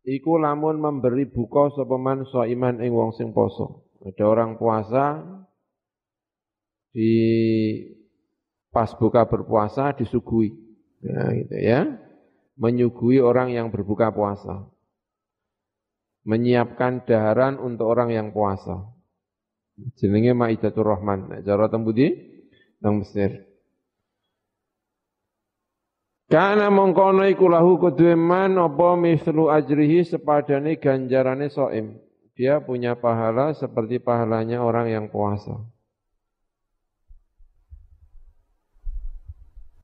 Iku 0.00 0.40
lamun 0.40 0.80
memberi 0.80 1.28
buka 1.28 1.68
sapa 1.76 2.00
man 2.00 2.24
iman 2.24 2.80
ing 2.80 2.96
wong 2.96 3.12
sing 3.12 3.36
poso. 3.36 3.84
Ada 4.00 4.24
orang 4.24 4.56
puasa 4.56 5.20
di 6.96 7.12
pas 8.72 8.88
buka 8.96 9.28
berpuasa 9.28 9.92
disuguhi. 9.92 10.56
Nah, 11.04 11.36
gitu 11.36 11.56
ya. 11.60 11.84
Menyuguhi 12.56 13.20
orang 13.20 13.52
yang 13.52 13.68
berbuka 13.68 14.08
puasa. 14.08 14.72
Menyiapkan 16.30 17.02
daharan 17.02 17.58
untuk 17.58 17.90
orang 17.90 18.14
yang 18.14 18.30
puasa. 18.30 18.86
Jenenge 19.98 20.30
Maidatur 20.30 20.86
Rahman. 20.86 21.42
Cara 21.42 21.66
tembudi 21.66 22.14
nang 22.78 23.02
Mesir. 23.02 23.50
Kana 26.30 26.70
mongkono 26.70 27.26
iku 27.26 27.50
lahu 27.50 27.82
kedue 27.82 28.14
man 28.14 28.54
apa 28.54 28.94
mislu 28.94 29.50
ajrihi 29.50 30.06
sepadane 30.06 30.78
ganjarane 30.78 31.50
soim. 31.50 31.98
Dia 32.38 32.62
punya 32.62 32.94
pahala 32.94 33.50
seperti 33.50 33.98
pahalanya 33.98 34.62
orang 34.62 34.86
yang 34.86 35.06
puasa. 35.10 35.58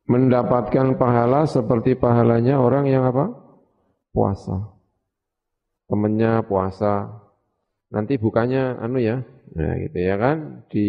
Mendapatkan 0.06 0.94
pahala 0.94 1.50
seperti 1.50 1.98
pahalanya 1.98 2.62
orang 2.62 2.87
yang 2.87 3.02
apa? 3.11 3.26
Puasa. 4.14 4.75
Temennya 5.87 6.42
puasa. 6.42 7.22
Nanti 7.87 8.18
bukannya 8.18 8.83
anu 8.83 8.99
ya, 8.99 9.22
nah 9.55 9.79
gitu 9.79 9.99
ya 10.03 10.18
kan, 10.18 10.66
di 10.66 10.87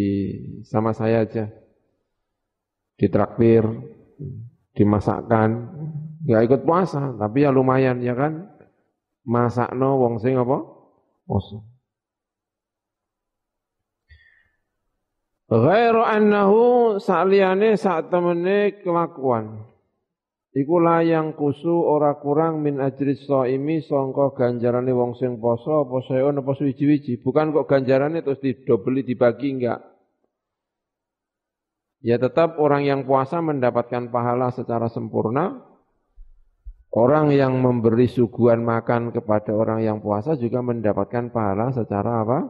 sama 0.65 0.97
saya 0.97 1.21
aja 1.21 1.45
ditraktir, 2.97 3.61
dimasakkan, 4.73 5.49
nggak 6.25 6.43
ikut 6.49 6.61
puasa, 6.65 7.13
tapi 7.21 7.45
ya 7.45 7.53
lumayan 7.53 8.01
ya 8.01 8.17
kan, 8.17 8.49
masakno 9.21 10.01
wong 10.01 10.17
sing 10.17 10.41
apa? 10.41 10.57
Poso. 11.29 11.61
Ghairu 15.47 16.01
annahu 16.01 16.97
sa'liyane 16.97 17.77
sak 17.77 18.09
temene 18.09 18.81
kelakuan. 18.81 19.63
Iku 20.57 20.81
yang 21.05 21.37
kusu 21.37 21.69
ora 21.69 22.17
kurang 22.17 22.65
min 22.65 22.81
ajri 22.81 23.13
shaimi 23.13 23.85
sangka 23.85 24.33
ganjarane 24.33 24.89
wong 24.89 25.13
sing 25.13 25.37
poso 25.37 25.85
apa 25.85 26.01
sayon 26.09 26.41
apa 26.41 26.57
suwi-wiji. 26.57 27.21
Bukan 27.21 27.53
kok 27.53 27.69
ganjarane 27.69 28.25
terus 28.25 28.41
didobeli 28.41 29.05
dibagi 29.05 29.53
enggak 29.53 29.97
ya 32.01 32.15
tetap 32.21 32.55
orang 32.61 32.85
yang 32.85 33.01
puasa 33.03 33.41
mendapatkan 33.41 34.09
pahala 34.13 34.53
secara 34.53 34.87
sempurna. 34.91 35.63
Orang 36.87 37.35
yang 37.35 37.59
memberi 37.59 38.07
suguhan 38.07 38.63
makan 38.63 39.11
kepada 39.11 39.51
orang 39.51 39.83
yang 39.83 39.99
puasa 39.99 40.39
juga 40.39 40.63
mendapatkan 40.63 41.29
pahala 41.35 41.69
secara 41.75 42.23
apa? 42.23 42.47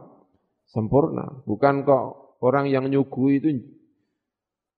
Sempurna. 0.70 1.42
Bukan 1.42 1.82
kok 1.82 2.38
orang 2.40 2.70
yang 2.70 2.86
nyuguhi 2.86 3.42
itu 3.42 3.50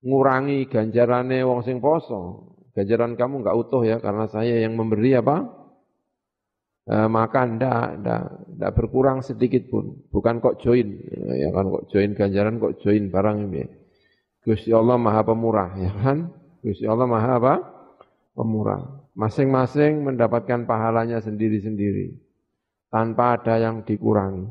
ngurangi 0.00 0.64
ganjarannya 0.64 1.44
wong 1.44 1.60
sing 1.62 1.78
poso. 1.78 2.56
Ganjaran 2.70 3.18
kamu 3.18 3.42
enggak 3.42 3.56
utuh 3.58 3.82
ya 3.82 3.98
karena 3.98 4.30
saya 4.30 4.62
yang 4.62 4.78
memberi 4.78 5.18
apa? 5.18 5.42
E, 6.86 6.96
makan 7.10 7.58
ndak 7.58 8.02
ndak 8.02 8.22
ndak 8.58 8.70
berkurang 8.78 9.26
sedikit 9.26 9.66
pun. 9.66 9.98
Bukan 10.14 10.38
kok 10.38 10.62
join 10.62 10.86
ya 11.34 11.50
kan 11.50 11.66
kok 11.66 11.84
join 11.90 12.10
ganjaran 12.14 12.62
kok 12.62 12.78
join 12.82 13.10
barang 13.10 13.38
ini. 13.50 13.64
Gusti 14.40 14.72
Allah 14.72 14.96
Maha 14.96 15.20
Pemurah, 15.20 15.76
ya 15.76 15.92
kan? 16.00 16.32
Gusti 16.64 16.88
Allah 16.88 17.04
Maha 17.04 17.36
apa? 17.36 17.54
Pemurah. 18.32 19.04
Masing-masing 19.12 20.00
mendapatkan 20.00 20.64
pahalanya 20.64 21.20
sendiri-sendiri 21.20 22.16
tanpa 22.88 23.36
ada 23.36 23.60
yang 23.60 23.84
dikurangi. 23.84 24.48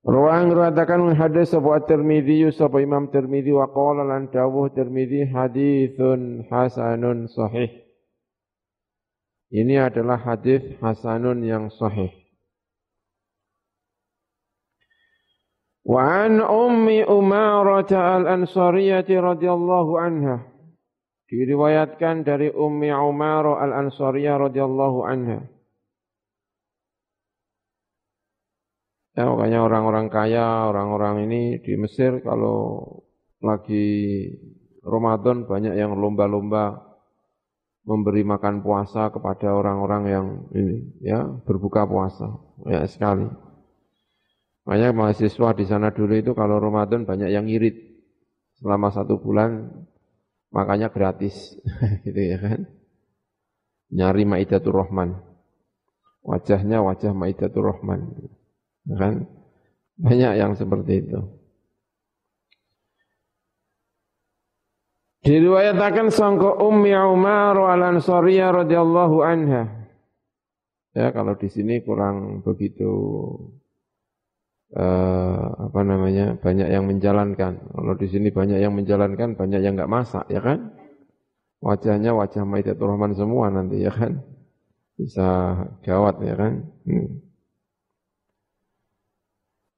Ruang 0.00 0.48
ruatakan 0.48 0.96
menghadir 0.96 1.44
sebuah 1.44 1.84
Tirmidhi 1.84 2.48
sapa 2.56 2.80
Imam 2.80 3.12
Tirmidhi 3.12 3.52
wa 3.52 3.68
qala 3.68 4.00
lan 4.00 4.32
dawuh 4.32 4.72
Tirmidhi 4.72 5.28
hadithun 5.28 6.48
hasanun 6.48 7.28
sahih. 7.28 7.68
Ini 9.52 9.92
adalah 9.92 10.16
hadis 10.16 10.62
hasanun 10.80 11.44
yang 11.44 11.68
sahih. 11.68 12.08
Wa 15.84 16.24
an 16.24 16.40
ummi 16.40 17.04
Umarah 17.04 17.84
al-Ansariyah 17.84 19.04
radhiyallahu 19.04 19.92
anha. 20.00 20.48
Diriwayatkan 21.28 22.24
dari 22.24 22.48
Ummi 22.48 22.88
Umarah 22.88 23.60
al-Ansariyah 23.68 24.48
radhiyallahu 24.48 25.04
anha. 25.04 25.44
Ya, 29.18 29.26
makanya 29.26 29.66
orang-orang 29.66 30.06
kaya, 30.06 30.70
orang-orang 30.70 31.26
ini 31.26 31.58
di 31.58 31.74
Mesir 31.74 32.22
kalau 32.22 32.86
lagi 33.42 34.28
Ramadan 34.86 35.44
banyak 35.50 35.74
yang 35.74 35.98
lomba-lomba 35.98 36.90
memberi 37.84 38.22
makan 38.22 38.62
puasa 38.62 39.08
kepada 39.10 39.50
orang-orang 39.56 40.02
yang 40.06 40.26
ini 40.54 40.78
ya 41.02 41.26
berbuka 41.26 41.88
puasa 41.88 42.38
ya 42.68 42.86
sekali. 42.86 43.26
Makanya 44.68 44.94
mahasiswa 44.94 45.48
di 45.56 45.64
sana 45.66 45.90
dulu 45.90 46.14
itu 46.14 46.30
kalau 46.36 46.60
Ramadan 46.60 47.08
banyak 47.08 47.32
yang 47.32 47.48
ngirit. 47.48 47.90
Selama 48.60 48.92
satu 48.92 49.16
bulan 49.16 49.72
makanya 50.52 50.92
gratis 50.92 51.56
gitu 52.06 52.20
ya 52.20 52.38
kan? 52.38 52.68
Nyari 53.90 54.22
Maidatul 54.28 54.76
Rahman 54.76 55.16
wajahnya 56.20 56.84
wajah 56.84 57.16
Maidatul 57.16 57.72
Rahman 57.72 58.12
kan 58.88 59.26
banyak 60.00 60.32
yang 60.40 60.52
seperti 60.56 61.04
itu 61.04 61.20
Diriwayatakan 65.20 66.08
sangka 66.08 66.56
Ummi 66.64 66.96
Umar 66.96 67.52
al-Ansariyah 67.52 68.64
radhiyallahu 68.64 69.20
anha. 69.20 69.68
Ya, 70.96 71.12
kalau 71.12 71.36
di 71.36 71.52
sini 71.52 71.84
kurang 71.84 72.40
begitu 72.40 72.88
eh, 74.72 75.46
apa 75.60 75.80
namanya 75.84 76.40
banyak 76.40 76.72
yang 76.72 76.88
menjalankan. 76.88 77.52
Kalau 77.68 77.94
di 78.00 78.06
sini 78.08 78.32
banyak 78.32 78.64
yang 78.64 78.72
menjalankan, 78.72 79.36
banyak 79.36 79.60
yang 79.60 79.76
nggak 79.76 79.92
masak, 79.92 80.24
ya 80.32 80.40
kan? 80.40 80.72
Wajahnya 81.60 82.16
wajah 82.16 82.48
Maidatul 82.48 82.88
Rahman 82.88 83.12
semua 83.12 83.52
nanti, 83.52 83.84
ya 83.84 83.92
kan? 83.92 84.24
Bisa 84.96 85.28
gawat, 85.84 86.16
ya 86.24 86.32
kan? 86.32 86.64
Hmm. 86.88 87.29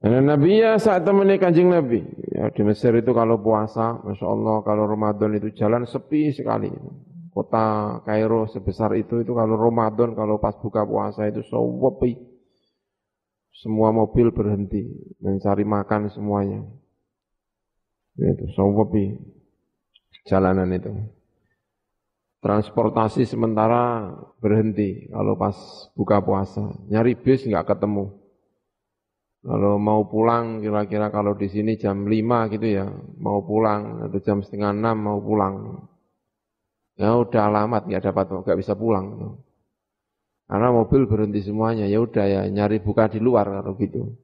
Dan 0.03 0.27
Nabi 0.27 0.59
ya 0.59 0.75
saat 0.83 1.07
temennya 1.07 1.39
kanjeng 1.39 1.71
Nabi. 1.71 2.03
Ya, 2.35 2.51
di 2.51 2.67
Mesir 2.67 2.91
itu 2.99 3.15
kalau 3.15 3.39
puasa, 3.39 4.03
Masya 4.03 4.27
Allah, 4.27 4.59
kalau 4.67 4.91
Ramadan 4.91 5.39
itu 5.39 5.55
jalan 5.55 5.87
sepi 5.87 6.35
sekali. 6.35 6.75
Kota 7.31 8.03
Kairo 8.03 8.51
sebesar 8.51 8.99
itu, 8.99 9.23
itu 9.23 9.31
kalau 9.31 9.55
Ramadan, 9.55 10.19
kalau 10.19 10.43
pas 10.43 10.59
buka 10.59 10.83
puasa 10.83 11.31
itu 11.31 11.47
sepi. 11.47 12.19
Semua 13.63 13.95
mobil 13.95 14.35
berhenti 14.35 14.91
mencari 15.23 15.63
makan 15.63 16.11
semuanya. 16.11 16.67
Itu 18.19 18.51
sawabi 18.59 19.15
jalanan 20.27 20.67
itu. 20.75 20.91
Transportasi 22.43 23.23
sementara 23.23 24.11
berhenti 24.43 25.07
kalau 25.15 25.39
pas 25.39 25.55
buka 25.95 26.19
puasa. 26.19 26.75
Nyari 26.91 27.15
bis 27.15 27.47
nggak 27.47 27.71
ketemu. 27.71 28.22
Kalau 29.43 29.75
mau 29.75 30.07
pulang 30.07 30.63
kira-kira 30.63 31.11
kalau 31.11 31.35
di 31.35 31.51
sini 31.51 31.75
jam 31.75 32.07
5 32.07 32.53
gitu 32.55 32.67
ya, 32.79 32.87
mau 33.19 33.43
pulang 33.43 34.07
atau 34.07 34.23
jam 34.23 34.39
setengah 34.39 34.71
6 34.71 34.95
mau 35.03 35.19
pulang. 35.19 35.83
Ya 36.95 37.19
udah 37.19 37.51
alamat 37.51 37.91
nggak 37.91 38.05
dapat 38.07 38.31
nggak 38.31 38.59
bisa 38.63 38.79
pulang. 38.79 39.35
Karena 40.47 40.69
mobil 40.71 41.11
berhenti 41.11 41.43
semuanya, 41.43 41.91
ya 41.91 41.99
udah 41.99 42.25
ya 42.29 42.43
nyari 42.47 42.79
buka 42.79 43.11
di 43.11 43.19
luar 43.19 43.51
kalau 43.51 43.75
gitu. 43.83 44.15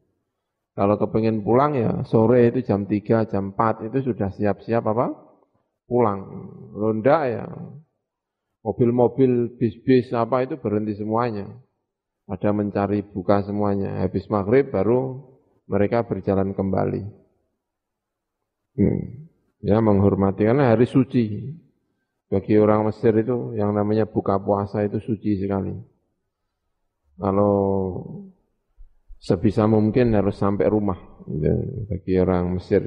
Kalau 0.78 0.94
kepengen 0.94 1.42
pulang 1.42 1.74
ya 1.74 1.90
sore 2.06 2.54
itu 2.54 2.62
jam 2.62 2.86
3, 2.86 3.26
jam 3.26 3.50
4 3.50 3.90
itu 3.90 3.98
sudah 4.14 4.30
siap-siap 4.30 4.86
apa? 4.86 5.10
Pulang. 5.90 6.20
Ronda 6.78 7.18
ya 7.26 7.44
mobil-mobil, 8.62 9.56
bis-bis 9.58 10.12
apa 10.14 10.46
itu 10.46 10.60
berhenti 10.60 10.94
semuanya. 10.94 11.48
Ada 12.28 12.52
mencari 12.52 13.00
buka 13.00 13.40
semuanya. 13.40 14.04
Habis 14.04 14.28
maghrib 14.28 14.68
baru 14.68 15.16
mereka 15.64 16.04
berjalan 16.04 16.52
kembali. 16.52 17.02
Hmm. 18.76 19.26
Ya 19.64 19.80
menghormati 19.80 20.44
karena 20.44 20.70
hari 20.70 20.84
suci. 20.84 21.56
Bagi 22.28 22.60
orang 22.60 22.92
Mesir 22.92 23.16
itu 23.16 23.56
yang 23.56 23.72
namanya 23.72 24.04
buka 24.04 24.36
puasa 24.36 24.84
itu 24.84 25.00
suci 25.00 25.40
sekali. 25.40 25.72
Kalau 27.16 27.56
sebisa 29.18 29.64
mungkin 29.64 30.14
harus 30.14 30.36
sampai 30.38 30.68
rumah 30.68 31.00
ya, 31.26 31.56
bagi 31.88 32.14
orang 32.20 32.60
Mesir. 32.60 32.84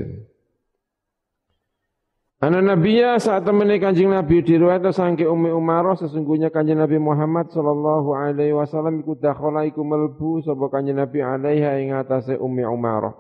Anak 2.42 2.74
Nabiya 2.74 3.22
saat 3.22 3.46
temani 3.46 3.78
kanjeng 3.78 4.10
Nabi 4.10 4.42
di 4.42 4.58
riwayat 4.58 4.82
sangke 4.98 5.30
Ummi 5.30 5.54
Umarah 5.54 5.94
sesungguhnya 5.94 6.50
kanjeng 6.50 6.82
Nabi 6.82 6.98
Muhammad 6.98 7.54
sallallahu 7.54 8.18
alaihi 8.18 8.58
wasallam 8.58 9.06
ikut 9.06 9.22
dakhala 9.22 9.62
iku 9.70 9.86
melbu 9.86 10.42
sapa 10.42 10.74
kanjeng 10.74 10.98
Nabi 10.98 11.22
alaiha 11.22 11.78
ing 11.78 11.94
atase 11.94 12.42
Ummi 12.42 12.66
Umarah. 12.66 13.14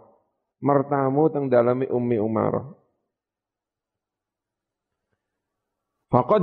Mertamu 0.65 1.29
teng 1.29 1.53
dalami 1.53 1.85
Ummi 1.85 2.17
Umarah. 2.17 2.65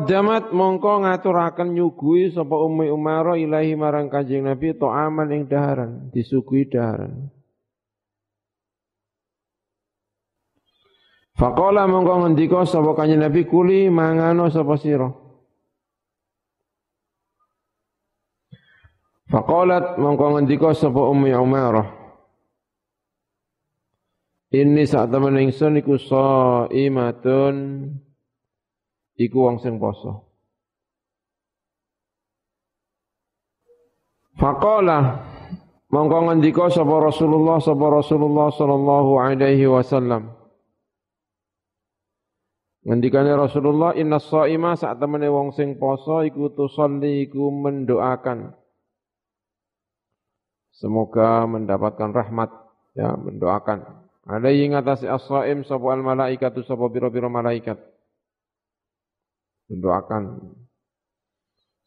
jamat 0.06 0.54
mongko 0.54 1.02
ngaturaken 1.02 1.74
nyugui 1.74 2.30
sapa 2.30 2.62
Ummi 2.62 2.94
Umar 2.94 3.34
ilahi 3.34 3.74
marang 3.74 4.06
Kanjeng 4.06 4.46
Nabi 4.46 4.78
aman 4.78 5.34
ing 5.34 5.50
daharan, 5.50 6.14
disuguhi 6.14 6.70
daharan. 6.70 7.26
Faqala 11.38 11.86
mongko 11.86 12.26
ngendika 12.26 12.66
sapa 12.66 12.98
Kanjeng 12.98 13.22
Nabi 13.22 13.46
kuli 13.46 13.86
mangano 13.86 14.50
sapa 14.50 14.74
sira. 14.74 15.06
Faqalat 19.30 20.00
mongko 20.02 20.34
ngendika 20.34 20.72
sapa 20.72 21.04
Ummi 21.04 21.36
Umarah 21.36 21.84
Ini 24.48 24.88
saat 24.88 25.12
temen 25.12 25.36
ingsun 25.36 25.76
iku 25.76 26.00
imatun 26.72 27.56
iku 29.20 29.38
wong 29.44 29.60
sing 29.60 29.76
poso. 29.76 30.24
Faqala 34.40 35.20
mongko 35.92 36.32
ngendika 36.32 36.72
sapa 36.72 37.12
Rasulullah 37.12 37.60
sapa 37.60 37.86
Rasulullah 37.92 38.48
sallallahu 38.48 39.20
alaihi 39.20 39.68
wasallam. 39.68 40.37
Ngendikane 42.88 43.36
Rasulullah 43.36 43.92
inna 43.92 44.16
shaima 44.16 44.72
sak 44.72 44.96
temene 44.96 45.28
wong 45.28 45.52
sing 45.52 45.76
poso 45.76 46.24
iku 46.24 46.56
tusolli 46.56 47.28
iku 47.28 47.52
mendoakan. 47.52 48.56
Semoga 50.72 51.44
mendapatkan 51.44 52.16
rahmat 52.16 52.48
ya 52.96 53.12
mendoakan. 53.12 53.84
Ada 54.24 54.48
yang 54.48 54.72
ngatasi 54.72 55.04
as-shaim 55.04 55.68
sapa 55.68 55.84
al 55.92 56.00
malaikatu 56.00 56.64
sapa 56.64 56.88
biro-biro 56.88 57.28
malaikat. 57.28 57.76
Mendoakan. 59.68 60.48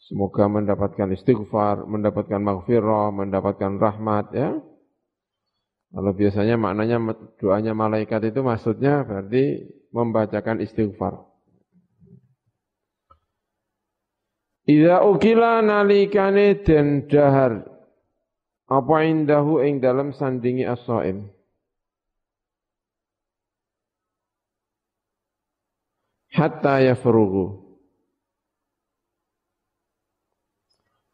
Semoga 0.05 0.45
mendapatkan 0.53 1.17
istighfar, 1.17 1.81
mendapatkan 1.89 2.41
maghfirah, 2.45 3.09
mendapatkan 3.09 3.81
rahmat 3.81 4.25
ya. 4.37 4.53
Kalau 5.91 6.11
biasanya 6.15 6.55
maknanya 6.55 6.97
doanya 7.35 7.75
malaikat 7.75 8.31
itu 8.31 8.39
maksudnya 8.39 9.03
berarti 9.03 9.67
membacakan 9.91 10.63
istighfar. 10.63 11.27
Idza 14.71 15.03
ukila 15.03 15.59
nalikane 15.59 16.63
den 16.63 17.11
dahar 17.11 17.67
apa 18.71 18.95
indahu 19.03 19.59
ing 19.59 19.83
dalam 19.83 20.15
sandingi 20.15 20.63
as-shaim. 20.63 21.27
Hatta 26.31 26.79
yafrugu 26.79 27.71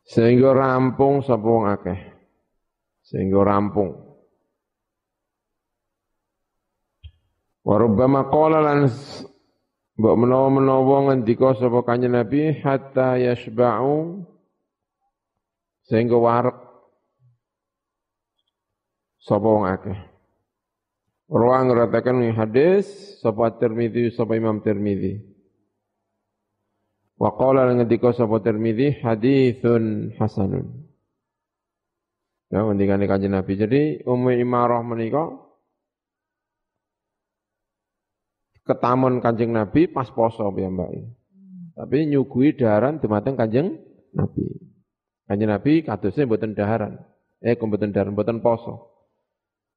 Sehingga 0.07 0.55
rampung 0.55 1.19
sapa 1.19 1.51
akeh. 1.75 1.99
Sehingga 3.03 3.43
rampung. 3.43 4.06
Wa 7.67 7.75
rubbama 7.75 8.31
qala 8.31 8.63
lan 8.63 8.87
mbok 9.99 10.15
menawa-menawa 10.15 11.11
ngendika 11.11 11.51
sapa 11.59 11.83
kanjeng 11.83 12.15
Nabi 12.15 12.55
hatta 12.63 13.19
yashba'u 13.19 14.23
sehingga 15.91 16.15
warek 16.15 16.55
sapa 19.19 19.43
wong 19.43 19.67
akeh. 19.67 19.99
Ruang 21.27 21.67
ngratakan 21.67 22.23
hadis 22.39 22.87
sapa 23.19 23.59
Tirmidzi 23.59 24.15
sapa 24.15 24.39
Imam 24.39 24.63
Tirmidzi. 24.63 25.19
Wa 27.19 27.35
qala 27.35 27.67
ngendika 27.75 28.15
sapa 28.15 28.39
Tirmizi 28.39 28.95
haditsun 29.03 30.15
hasanun. 30.15 30.87
Ya 32.47 32.63
ngendikane 32.63 33.11
Kanjeng 33.11 33.35
Nabi. 33.35 33.59
Jadi 33.59 33.81
Ummu 34.07 34.39
Imarah 34.39 34.79
menika 34.87 35.46
ketamun 38.67 39.23
Kanjeng 39.23 39.55
Nabi 39.55 39.87
pas 39.87 40.11
poso 40.11 40.43
piyambake. 40.51 41.07
Tapi 41.77 41.97
nyugui 42.11 42.53
daharan 42.53 42.99
dumateng 42.99 43.39
Kanjeng 43.39 43.79
Nabi. 44.11 44.45
Kanjeng 45.25 45.49
Nabi 45.49 45.87
katusnya 45.87 46.27
mboten 46.27 46.51
daharan. 46.53 46.99
Eh 47.39 47.55
mboten 47.55 47.95
daharan, 47.95 48.11
mboten 48.11 48.43
poso. 48.43 48.97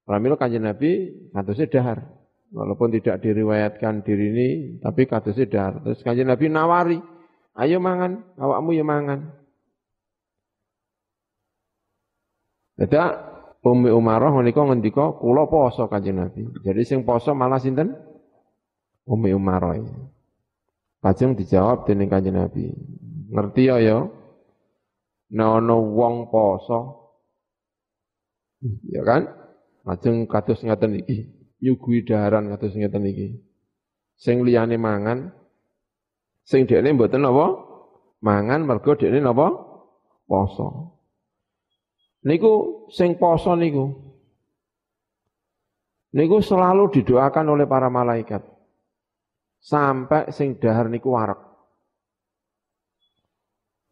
Pramila 0.03 0.35
Kanjeng 0.35 0.67
Nabi 0.67 1.13
katusnya 1.31 1.71
dahar. 1.71 2.03
Walaupun 2.51 2.91
tidak 2.91 3.23
diriwayatkan 3.23 4.03
diri 4.03 4.25
ini, 4.27 4.49
tapi 4.83 5.07
katusnya 5.07 5.47
dahar. 5.47 5.73
Terus 5.87 6.03
Kanjeng 6.03 6.27
Nabi 6.27 6.51
nawari, 6.51 6.99
ayo 7.55 7.79
mangan, 7.79 8.27
awakmu 8.35 8.75
ya 8.75 8.83
mangan. 8.83 9.31
Dadak 12.75 13.31
Umi 13.61 13.93
Umarah 13.93 14.33
menika 14.33 14.65
ngendika 14.65 15.15
kula 15.21 15.47
poso 15.47 15.87
Kanjeng 15.87 16.17
Nabi. 16.17 16.43
Jadi 16.65 16.81
sing 16.83 16.99
poso 17.07 17.31
malah 17.37 17.61
sinten? 17.61 18.10
Umi 19.09 19.33
Umarah. 19.33 19.77
Lajeng 21.01 21.33
dijawab 21.33 21.89
dening 21.89 22.09
Kanjeng 22.13 22.37
Nabi. 22.37 22.69
Ngerti 23.33 23.71
ya 23.71 23.81
ya? 23.81 23.97
Nek 25.31 25.49
ana 25.63 25.75
wong 25.79 26.29
poso 26.29 27.01
ya 28.85 29.01
kan? 29.01 29.25
Lajeng 29.81 30.29
kados 30.29 30.61
ngaten 30.61 31.01
iki, 31.01 31.31
nyuguhi 31.63 32.05
daharan 32.05 32.53
kados 32.53 32.77
ngaten 32.77 33.07
iki. 33.09 33.27
Sing 34.21 34.45
liyane 34.45 34.77
mangan, 34.77 35.33
sing 36.45 36.69
dekne 36.69 36.93
mboten 36.93 37.25
apa? 37.25 37.47
Mangan 38.21 38.61
mergo 38.61 38.93
dekne 38.93 39.17
napa? 39.17 39.49
Poso. 40.29 40.99
Niku 42.21 42.85
sing 42.93 43.17
poso 43.17 43.57
niku. 43.57 43.89
Niku 46.13 46.43
selalu 46.43 46.91
didoakan 46.93 47.55
oleh 47.57 47.65
para 47.65 47.89
malaikat 47.89 48.50
sampai 49.61 50.33
sing 50.33 50.57
dahar 50.57 50.89
niku 50.89 51.13
warak. 51.13 51.37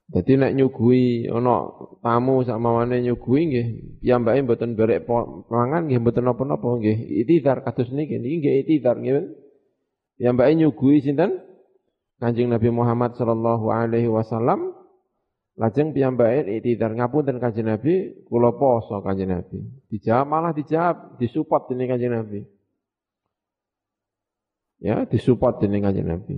Jadi 0.09 0.41
nek 0.41 0.57
nyugui 0.57 1.29
ana 1.29 1.69
tamu 2.01 2.41
sama 2.41 2.81
mana 2.81 2.97
nyugui 2.97 3.45
nggih 3.45 3.67
piyambake 4.01 4.41
mboten 4.41 4.73
berek 4.73 5.05
mangan 5.53 5.85
nggih 5.85 6.01
mboten 6.01 6.25
napa-napa 6.25 6.65
nggih 6.81 6.97
itidar 7.21 7.61
kados 7.61 7.93
niki 7.93 8.17
niki 8.17 8.41
nggih 8.41 8.53
itidar 8.65 8.97
nggih. 8.97 9.29
Piyambake 10.17 10.51
nyugui 10.57 11.05
sinten? 11.05 11.45
Kanjeng 12.19 12.51
Nabi 12.51 12.67
Muhammad 12.67 13.15
sallallahu 13.15 13.71
alaihi 13.71 14.11
wasallam 14.11 14.75
lajeng 15.55 15.95
piyambake 15.95 16.57
itidar 16.57 16.91
ngapunten 16.91 17.37
Kanjeng 17.37 17.69
Nabi 17.69 18.25
kula 18.25 18.57
poso 18.57 19.05
Kanjeng 19.05 19.29
Nabi. 19.29 19.61
Dijawab 19.93 20.25
malah 20.25 20.51
dijawab 20.57 21.21
disupport 21.21 21.69
dening 21.69 21.93
Kanjeng 21.93 22.17
Nabi 22.17 22.43
ya 24.79 25.05
disupport 25.05 25.59
dening 25.59 25.85
Kanjeng 25.85 26.07
Nabi. 26.07 26.35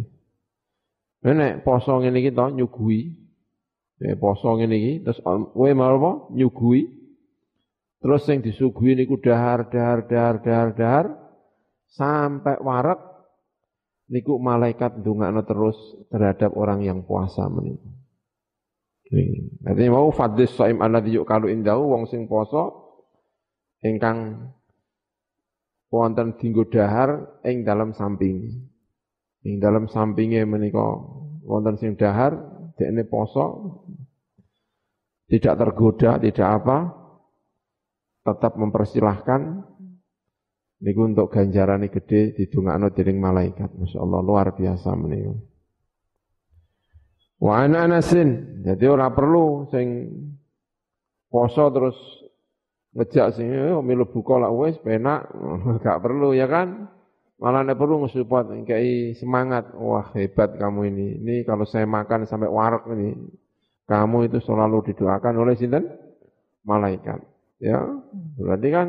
Nek 1.22 1.62
poso 1.62 2.02
ngene 2.02 2.18
iki 2.22 2.34
to 2.34 2.46
nyugui. 2.50 3.14
Nek 4.02 4.18
poso 4.18 4.58
ngene 4.58 4.76
iki 4.78 4.94
terus 5.06 5.22
kowe 5.26 5.72
mau? 5.78 6.30
Nyugui. 6.34 7.02
Terus 8.02 8.26
sing 8.26 8.42
disuguhi 8.42 8.98
niku 8.98 9.22
dahar 9.22 9.70
dahar 9.70 10.10
dahar 10.10 10.36
dahar 10.42 10.70
dahar 10.74 11.06
sampai 11.94 12.58
warak 12.58 12.98
niku 14.10 14.42
malaikat 14.42 15.06
ndongakno 15.06 15.46
terus 15.46 15.78
terhadap 16.10 16.58
orang 16.58 16.82
yang 16.82 17.06
puasa 17.06 17.46
menika. 17.46 17.88
Artinya 19.68 20.02
mau 20.02 20.10
fadlis 20.10 20.56
saim 20.56 20.80
alladzi 20.80 21.20
yuqalu 21.20 21.52
indahu 21.52 21.94
wong 21.94 22.04
sing 22.08 22.26
poso 22.26 22.96
ingkang 23.84 24.50
wonten 25.92 26.40
dinggo 26.40 26.66
dahar 26.72 27.44
ing 27.44 27.68
dalam 27.68 27.92
samping. 27.92 28.48
Ing 29.44 29.60
dalam 29.60 29.92
sampinge 29.92 30.48
menika 30.48 30.82
wonten 31.44 31.76
sing 31.76 32.00
dahar 32.00 32.32
dekne 32.80 33.04
poso 33.06 33.46
tidak 35.32 35.64
tergoda, 35.64 36.20
tidak 36.20 36.48
apa, 36.60 36.78
tetap 38.28 38.60
mempersilahkan 38.60 39.64
niku 40.84 41.08
untuk 41.08 41.32
ganjaran 41.32 41.88
gede 41.88 42.36
didongakno 42.36 42.92
dening 42.92 43.22
malaikat. 43.22 43.72
Masya 43.72 44.00
Allah 44.02 44.20
luar 44.20 44.52
biasa 44.52 44.92
menika. 44.98 45.32
Wa 47.42 47.66
ana 47.66 47.90
anasin, 47.90 48.62
jadi 48.62 48.86
ora 48.92 49.10
perlu 49.10 49.66
sing 49.74 50.14
poso 51.32 51.74
terus 51.74 51.98
ngejak 52.92 53.40
sing 53.40 53.48
yo 53.52 53.80
milu 53.80 54.08
buka 54.08 54.40
lah 54.40 54.52
wis 54.52 54.76
penak. 54.80 55.28
Gak 55.86 56.00
perlu 56.04 56.36
ya 56.36 56.48
kan? 56.48 56.92
Malah 57.42 57.66
nek 57.66 57.80
perlu 57.80 58.06
ngesupport 58.06 58.54
kayak 58.70 59.18
semangat. 59.18 59.74
Wah 59.74 60.14
hebat 60.14 60.60
kamu 60.62 60.94
ini. 60.94 61.08
Ini 61.24 61.36
kalau 61.48 61.66
saya 61.66 61.90
makan 61.90 62.30
sampai 62.30 62.52
warak 62.52 62.86
ini 62.94 63.18
kamu 63.90 64.30
itu 64.30 64.38
selalu 64.44 64.94
didoakan 64.94 65.34
oleh 65.42 65.58
sinten? 65.58 65.90
Malaikat. 66.62 67.18
Ya 67.58 67.82
berarti 68.38 68.70
kan 68.70 68.88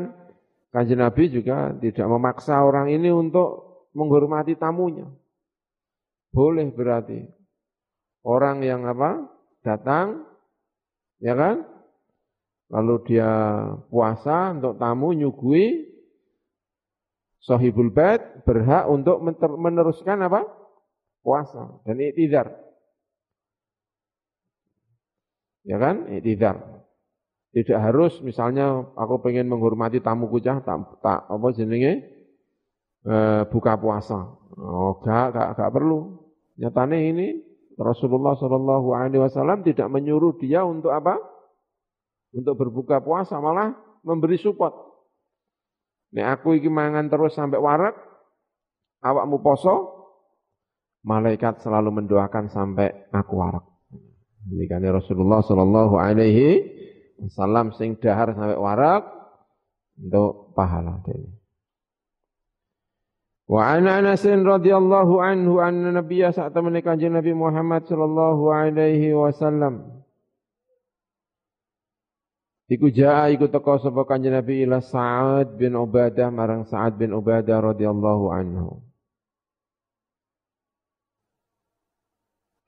kanjeng 0.69 1.01
Nabi 1.01 1.33
juga 1.33 1.73
tidak 1.81 2.05
memaksa 2.05 2.61
orang 2.61 2.93
ini 2.93 3.09
untuk 3.09 3.89
menghormati 3.97 4.53
tamunya. 4.53 5.09
Boleh 6.29 6.69
berarti 6.69 7.25
orang 8.25 8.61
yang 8.61 8.85
apa? 8.85 9.29
Datang 9.63 10.27
ya 11.23 11.33
kan 11.39 11.72
lalu 12.73 12.95
dia 13.05 13.29
puasa 13.93 14.57
untuk 14.57 14.81
tamu 14.81 15.13
nyugui 15.13 15.93
sahibul 17.45 17.93
bait 17.93 18.41
berhak 18.49 18.89
untuk 18.89 19.21
meneruskan 19.61 20.25
apa? 20.25 20.41
puasa 21.23 21.79
dan 21.87 22.03
iktidar. 22.03 22.51
Ya 25.63 25.79
kan? 25.79 26.11
Iktidar. 26.11 26.59
Tidak 27.53 27.79
harus 27.79 28.17
misalnya 28.19 28.91
aku 28.97 29.23
pengen 29.23 29.47
menghormati 29.47 30.03
tamu 30.03 30.27
kucah 30.27 30.59
tak, 30.65 30.99
tak 30.99 31.23
apa 31.29 31.47
jenenge 31.55 32.03
e, 33.05 33.15
buka 33.47 33.79
puasa. 33.79 34.35
Oh, 34.57 34.99
gak, 34.99 35.31
gak, 35.31 35.49
gak 35.55 35.71
perlu. 35.71 36.17
Nyatane 36.59 36.97
ini 37.13 37.27
Rasulullah 37.79 38.35
Shallallahu 38.35 38.93
Alaihi 38.97 39.21
Wasallam 39.21 39.63
tidak 39.63 39.87
menyuruh 39.87 40.35
dia 40.41 40.65
untuk 40.65 40.91
apa? 40.91 41.32
Untuk 42.33 42.57
berbuka 42.57 42.99
puasa 42.99 43.37
malah 43.37 43.77
memberi 44.01 44.41
support. 44.41 44.73
Nek 46.13 46.27
aku 46.39 46.57
iki 46.57 46.69
mangan 46.69 47.09
terus 47.09 47.33
sampai 47.33 47.57
warak, 47.57 47.95
awakmu 49.01 49.41
poso, 49.41 50.05
malaikat 51.05 51.61
selalu 51.61 52.03
mendoakan 52.03 52.49
sampai 52.49 53.09
aku 53.09 53.33
warak. 53.37 53.65
Ini 54.43 54.67
kan 54.67 54.83
Rasulullah 54.83 55.39
Shallallahu 55.39 55.95
Alaihi 55.95 56.67
Wasallam 57.23 57.71
sing 57.79 57.95
dahar 58.03 58.35
sampai 58.35 58.59
warak 58.59 59.07
untuk 59.95 60.51
pahala 60.57 60.99
ini. 61.07 61.31
Wa 63.47 63.79
ana 63.79 63.99
Anas 64.03 64.23
radhiyallahu 64.23 65.19
anhu 65.19 65.59
anna 65.63 65.99
nabiyya 65.99 66.31
saat 66.31 66.55
menikah 66.55 66.95
Nabi 66.95 67.35
Muhammad 67.35 67.85
sallallahu 67.85 68.49
alaihi 68.49 69.11
wasallam 69.11 70.02
Iku 72.73 72.89
jaa 72.89 73.29
iku 73.29 73.45
teko 73.53 73.77
sapa 73.77 74.01
kanjeng 74.09 74.33
Nabi 74.33 74.65
ila 74.65 74.81
Sa'ad 74.81 75.61
bin 75.61 75.77
Ubadah 75.77 76.33
marang 76.33 76.65
Sa'ad 76.65 76.97
bin 76.97 77.13
Ubadah 77.13 77.69
radhiyallahu 77.69 78.25
anhu. 78.33 78.81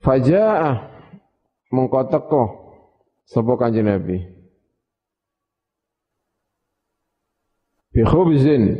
Fajaa 0.05 0.93
mengko 1.73 2.05
teko 2.13 2.43
sapa 3.25 3.57
kanjeng 3.57 3.89
Nabi. 3.89 4.21
Bi 7.89 8.05
khubzin 8.05 8.77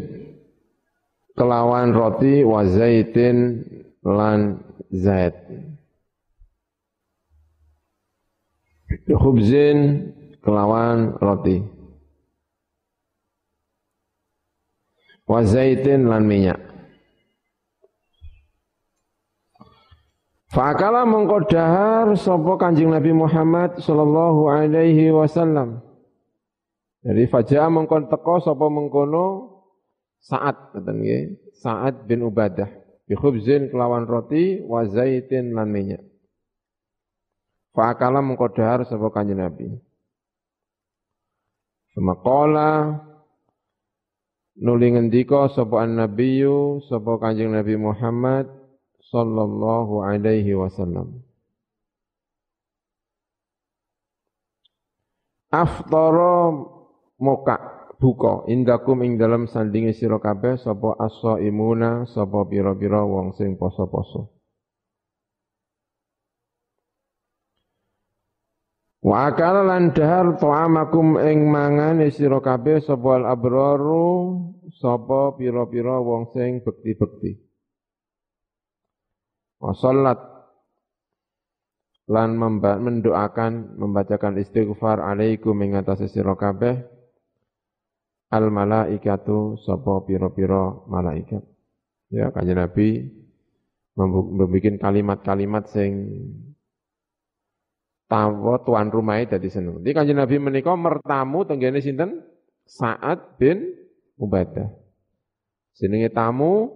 kelawan 1.34 1.90
roti 1.90 2.46
wa 2.46 2.62
zaitin 2.70 3.66
lan 4.06 4.62
zait. 4.94 5.34
Bi 9.10 9.14
khubzin 9.18 10.14
kelawan 10.46 11.18
roti. 11.18 11.66
Wa 15.26 15.42
zaitin 15.42 16.06
lan 16.06 16.30
minyak. 16.30 16.62
Fakala 20.56 21.04
mengko 21.04 21.44
dahar 21.52 22.16
sapa 22.16 22.56
Kanjeng 22.56 22.94
Nabi 22.94 23.12
Muhammad 23.12 23.76
sallallahu 23.82 24.48
alaihi 24.48 25.12
wasallam. 25.12 25.84
Jadi 27.04 27.28
fajar 27.28 27.68
mengkon 27.68 28.08
teko 28.08 28.40
sapa 28.40 28.66
mengkono 28.72 29.52
saat 30.24 30.74
Sa'ad 31.60 32.08
bin 32.08 32.24
Ubadah 32.24 32.72
bi 33.04 33.14
khubzin 33.14 33.68
kelawan 33.68 34.08
roti 34.08 34.64
wa 34.64 34.88
zaitin 34.88 35.52
lan 35.52 35.70
minyak. 35.70 36.02
Fakala 37.76 38.24
mengko 38.24 38.48
dahar 38.56 38.88
sapa 38.88 39.12
Kanjeng 39.12 39.44
Nabi. 39.44 39.85
Semaqala 41.96 42.92
nuli 44.60 44.92
ngendika 44.92 45.48
sapa 45.56 45.88
nabiyyu 45.88 46.84
sapa 46.92 47.16
Kanjeng 47.24 47.56
Nabi 47.56 47.80
Muhammad 47.80 48.52
sallallahu 49.08 50.04
alaihi 50.04 50.60
wasallam. 50.60 51.24
Aftara 55.56 56.52
moka 57.16 57.56
buka 57.96 58.44
indakum 58.52 59.00
ing 59.08 59.16
dalam 59.16 59.48
sandingi 59.48 59.96
sira 59.96 60.20
kabeh 60.20 60.60
sapa 60.60 61.00
as-saimuna 61.00 62.12
sapa 62.12 62.44
pira-pira 62.44 63.08
wong 63.08 63.32
sing 63.40 63.56
poso-poso. 63.56 64.35
Wa 69.06 69.30
akala 69.30 69.62
lan 69.62 69.94
dahar 69.94 70.34
ta'amakum 70.42 71.22
ing 71.22 71.46
mangane 71.46 72.10
sira 72.10 72.42
kabeh 72.42 72.82
sapa 72.82 73.22
al-abraru 73.22 74.34
sapa 74.82 75.38
pira-pira 75.38 76.02
wong 76.02 76.34
sing 76.34 76.66
bekti-bekti. 76.66 77.38
Wa 79.62 79.78
salat 79.78 80.18
lan 82.10 82.34
mendoakan 82.82 83.78
membacakan 83.78 84.42
istighfar 84.42 84.98
alaikum 84.98 85.54
ing 85.62 85.78
atase 85.78 86.10
sira 86.10 86.34
kabeh 86.34 86.74
al 88.34 88.50
malaikatu 88.50 89.62
sapa 89.62 90.02
pira-pira 90.02 90.82
malaikat. 90.90 91.46
Ya 92.10 92.34
kanjeng 92.34 92.58
Nabi 92.58 93.06
membuat 93.94 94.82
kalimat-kalimat 94.82 95.70
sing 95.70 95.94
tawa 98.16 98.64
tuan 98.64 98.88
rumah 98.88 99.20
dadi 99.28 99.52
seneng. 99.52 99.84
Di 99.84 99.92
Kanjeng 99.92 100.16
Nabi 100.16 100.40
menika 100.40 100.72
mertamu 100.72 101.44
tenggene 101.44 101.84
sinten? 101.84 102.24
Sa'ad 102.64 103.36
bin 103.36 103.76
Ubadah. 104.16 104.72
Jenenge 105.76 106.08
tamu 106.16 106.72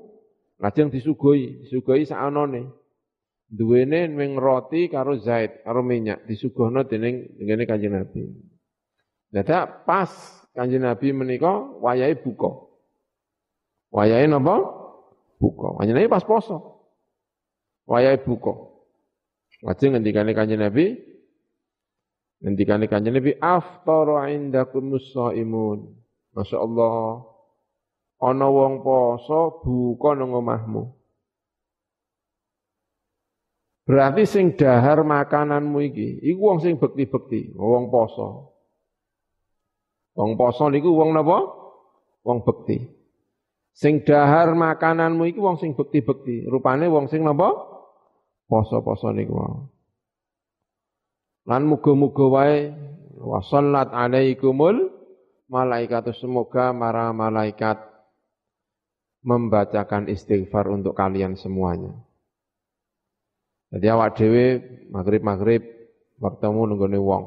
lajeng 0.60 0.91
disuguhi, 0.91 1.63
disuguhi 1.63 2.04
saanone. 2.04 2.67
Duwene 3.49 4.12
ning 4.12 4.38
roti 4.38 4.91
karo 4.91 5.17
zait, 5.17 5.63
karo 5.63 5.82
minyak 5.82 6.28
disuguhno 6.28 6.84
dening 6.86 7.39
tenggene 7.39 7.63
Kanjeng 7.63 7.95
Nabi. 7.95 8.21
Dadak 9.32 9.88
pas 9.88 10.12
Kanjeng 10.52 10.84
Nabi 10.84 11.15
menika 11.15 11.56
wayahe 11.80 12.19
buka. 12.19 12.67
Wayahe 13.95 14.28
napa? 14.28 14.60
Buka. 15.39 15.80
Kanjeng 15.80 15.95
Nabi 16.04 16.12
pas 16.12 16.28
poso. 16.28 16.84
Wayahe 17.88 18.21
buka. 18.21 18.54
Lajeng 19.65 19.97
ngendikane 19.97 20.36
Kanjeng 20.38 20.62
Nabi, 20.62 21.09
Ngendikane 22.39 22.88
kanjeng 22.88 23.19
Nabi 23.19 23.36
aftaru 23.36 24.15
indakumus 24.32 25.12
shaimun. 25.12 25.91
Masya 26.32 26.58
Allah. 26.60 27.28
Ana 28.19 28.47
wong 28.52 28.84
poso 28.84 29.63
buka 29.63 30.15
nang 30.15 30.36
omahmu. 30.36 30.99
Berarti 33.89 34.28
sing 34.30 34.54
dahar 34.54 35.02
makananmu 35.02 35.82
iki, 35.89 36.21
iku 36.21 36.54
wong 36.54 36.60
sing 36.62 36.78
bekti-bekti, 36.78 37.58
wong 37.58 37.89
poso. 37.89 38.54
Wong 40.13 40.38
poso 40.38 40.69
niku 40.69 40.93
wong 40.93 41.17
napa? 41.17 41.41
Wong 42.21 42.45
bekti. 42.45 42.86
Sing 43.73 44.06
dahar 44.06 44.54
makananmu 44.54 45.34
iki 45.34 45.41
wong 45.41 45.58
sing 45.58 45.73
bekti-bekti, 45.73 46.45
rupane 46.45 46.86
wong 46.86 47.10
sing 47.10 47.25
napa? 47.25 47.49
Poso-poso 48.45 49.10
niku. 49.10 49.34
Lan 51.47 51.63
muga-muga 51.69 52.25
wae 52.28 52.73
wa 53.19 53.39
sallat 53.43 53.91
alaikumul 53.91 54.91
malaikat 55.52 56.12
semoga 56.15 56.71
para 56.71 57.12
malaikat 57.12 57.80
membacakan 59.23 60.08
istighfar 60.08 60.71
untuk 60.71 60.95
kalian 60.95 61.36
semuanya. 61.36 61.91
Jadi 63.69 63.86
awak 63.91 64.17
dhewe 64.17 64.45
maghrib-maghrib 64.89 65.62
bertemu 66.17 66.62
nenggone 66.73 66.99
wong. 66.99 67.25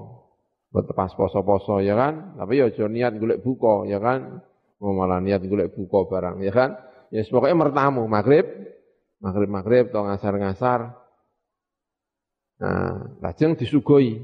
Pas 0.72 1.12
poso-poso 1.12 1.84
ya 1.84 1.92
kan, 1.92 2.32
tapi 2.40 2.64
ya 2.64 2.72
aja 2.72 2.88
niat 2.88 3.20
golek 3.20 3.44
buka 3.44 3.84
ya 3.86 4.00
kan. 4.00 4.40
Mau 4.80 4.96
malah 4.96 5.20
niat 5.20 5.44
golek 5.44 5.76
buka 5.76 6.08
barang 6.08 6.40
ya 6.40 6.50
kan. 6.50 6.70
Ya 7.12 7.20
pokoknya 7.28 7.56
mertamu 7.60 8.08
maghrib, 8.08 8.48
maghrib-maghrib 9.20 9.92
atau 9.92 10.08
ngasar-ngasar 10.08 11.01
Nah, 12.62 13.18
lajeng 13.18 13.58
disugoi. 13.58 14.22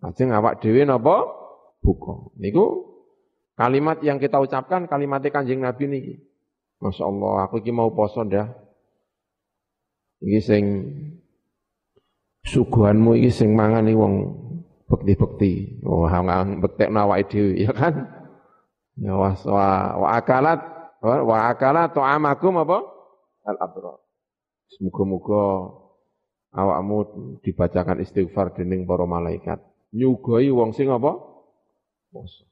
Lajeng 0.00 0.32
awak 0.32 0.64
dhewe 0.64 0.88
napa? 0.88 1.28
Buka. 1.84 2.32
Niku 2.40 2.88
kalimat 3.52 4.00
yang 4.00 4.16
kita 4.16 4.40
ucapkan 4.40 4.88
kalimatnya 4.88 5.28
Kanjeng 5.28 5.60
Nabi 5.60 5.84
niki. 5.84 6.14
Masya 6.80 7.04
Allah, 7.04 7.44
aku 7.44 7.60
iki 7.60 7.68
mau 7.68 7.92
poso 7.92 8.24
dah. 8.24 8.48
Iki 10.24 10.40
sing 10.40 10.64
suguhanmu 12.48 13.20
iki 13.20 13.28
sing 13.28 13.52
mangan 13.52 13.84
iki 13.84 13.96
wong 14.00 14.14
bekti-bekti. 14.88 15.84
Oh, 15.84 16.08
bektekno 16.64 17.04
awake 17.04 17.28
dhewe 17.28 17.52
ya 17.60 17.72
kan? 17.76 18.08
Ya 18.96 19.12
wa, 19.20 19.36
wa 20.00 20.08
akalat 20.16 20.60
wa 21.04 21.36
akalat 21.52 21.92
ta'amakum 21.92 22.56
apa? 22.64 22.78
Al-abrar. 23.44 24.00
Semoga-moga 24.72 25.44
awakmu 26.54 26.98
dibacakan 27.42 28.00
istighfar 28.00 28.54
dening 28.54 28.86
para 28.86 29.04
malaikat. 29.04 29.58
Nyugoi 29.90 30.48
wong 30.54 30.70
sing 30.74 30.90
apa? 30.90 31.18
Poso. 32.14 32.46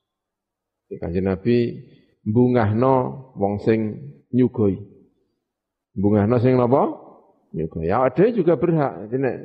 Kanjeng 0.93 1.25
Nabi 1.25 1.81
mbungahno 2.27 2.95
wong 3.39 3.63
sing 3.63 3.79
nyugoi. 4.35 4.77
Mbungahno 5.97 6.37
sing 6.43 6.59
napa? 6.59 6.93
Nyugoi. 7.55 7.89
Ya 7.89 8.03
ada 8.05 8.27
juga 8.35 8.59
berhak. 8.59 9.09
Nek 9.09 9.37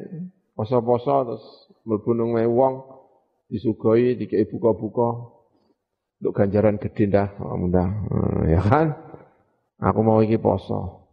poso-poso 0.57 1.15
terus 1.23 1.45
mlebu 1.85 2.11
nang 2.17 2.33
wong 2.51 2.73
disugoi 3.47 4.19
dikei 4.19 4.43
buka-buka 4.49 5.37
untuk 6.17 6.33
ganjaran 6.33 6.81
gede 6.81 7.13
dah, 7.13 7.29
mudah. 7.37 7.89
Ya 8.49 8.59
kan? 8.59 8.97
Aku 9.77 10.01
mau 10.01 10.25
iki 10.25 10.41
poso. 10.41 11.05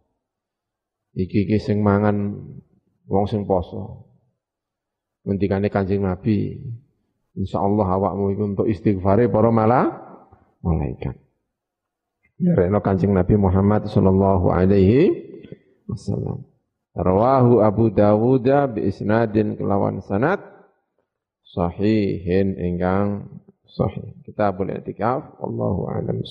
Iki 1.13 1.45
iki 1.45 1.57
sing 1.61 1.85
mangan 1.85 2.41
wong 3.09 3.25
sing 3.29 3.45
poso. 3.45 4.09
Ngendikane 5.25 5.73
Kanjeng 5.73 6.05
Nabi, 6.05 6.61
insyaallah 7.33 7.87
awakmu 7.97 8.33
iku 8.37 8.43
untuk 8.53 8.67
istighfare 8.69 9.25
para 9.25 9.49
malah 9.49 9.89
malaikat. 10.61 11.17
Ya 12.37 12.53
reno 12.53 12.83
Kanjeng 12.83 13.15
Nabi 13.15 13.39
Muhammad 13.39 13.89
sallallahu 13.89 14.53
alaihi 14.53 15.09
wasallam. 15.89 16.45
Rawahu 16.95 17.59
Abu 17.59 17.91
Dawud 17.91 18.47
bi 18.75 18.87
isnadin 18.87 19.59
kelawan 19.59 19.99
sanad 19.99 20.39
sahihin 21.43 22.55
ingkang 22.55 23.27
sahih. 23.67 24.15
Kita 24.23 24.55
boleh 24.55 24.79
itikaf, 24.79 25.39
Allahu 25.43 25.91
a'lam 25.91 26.23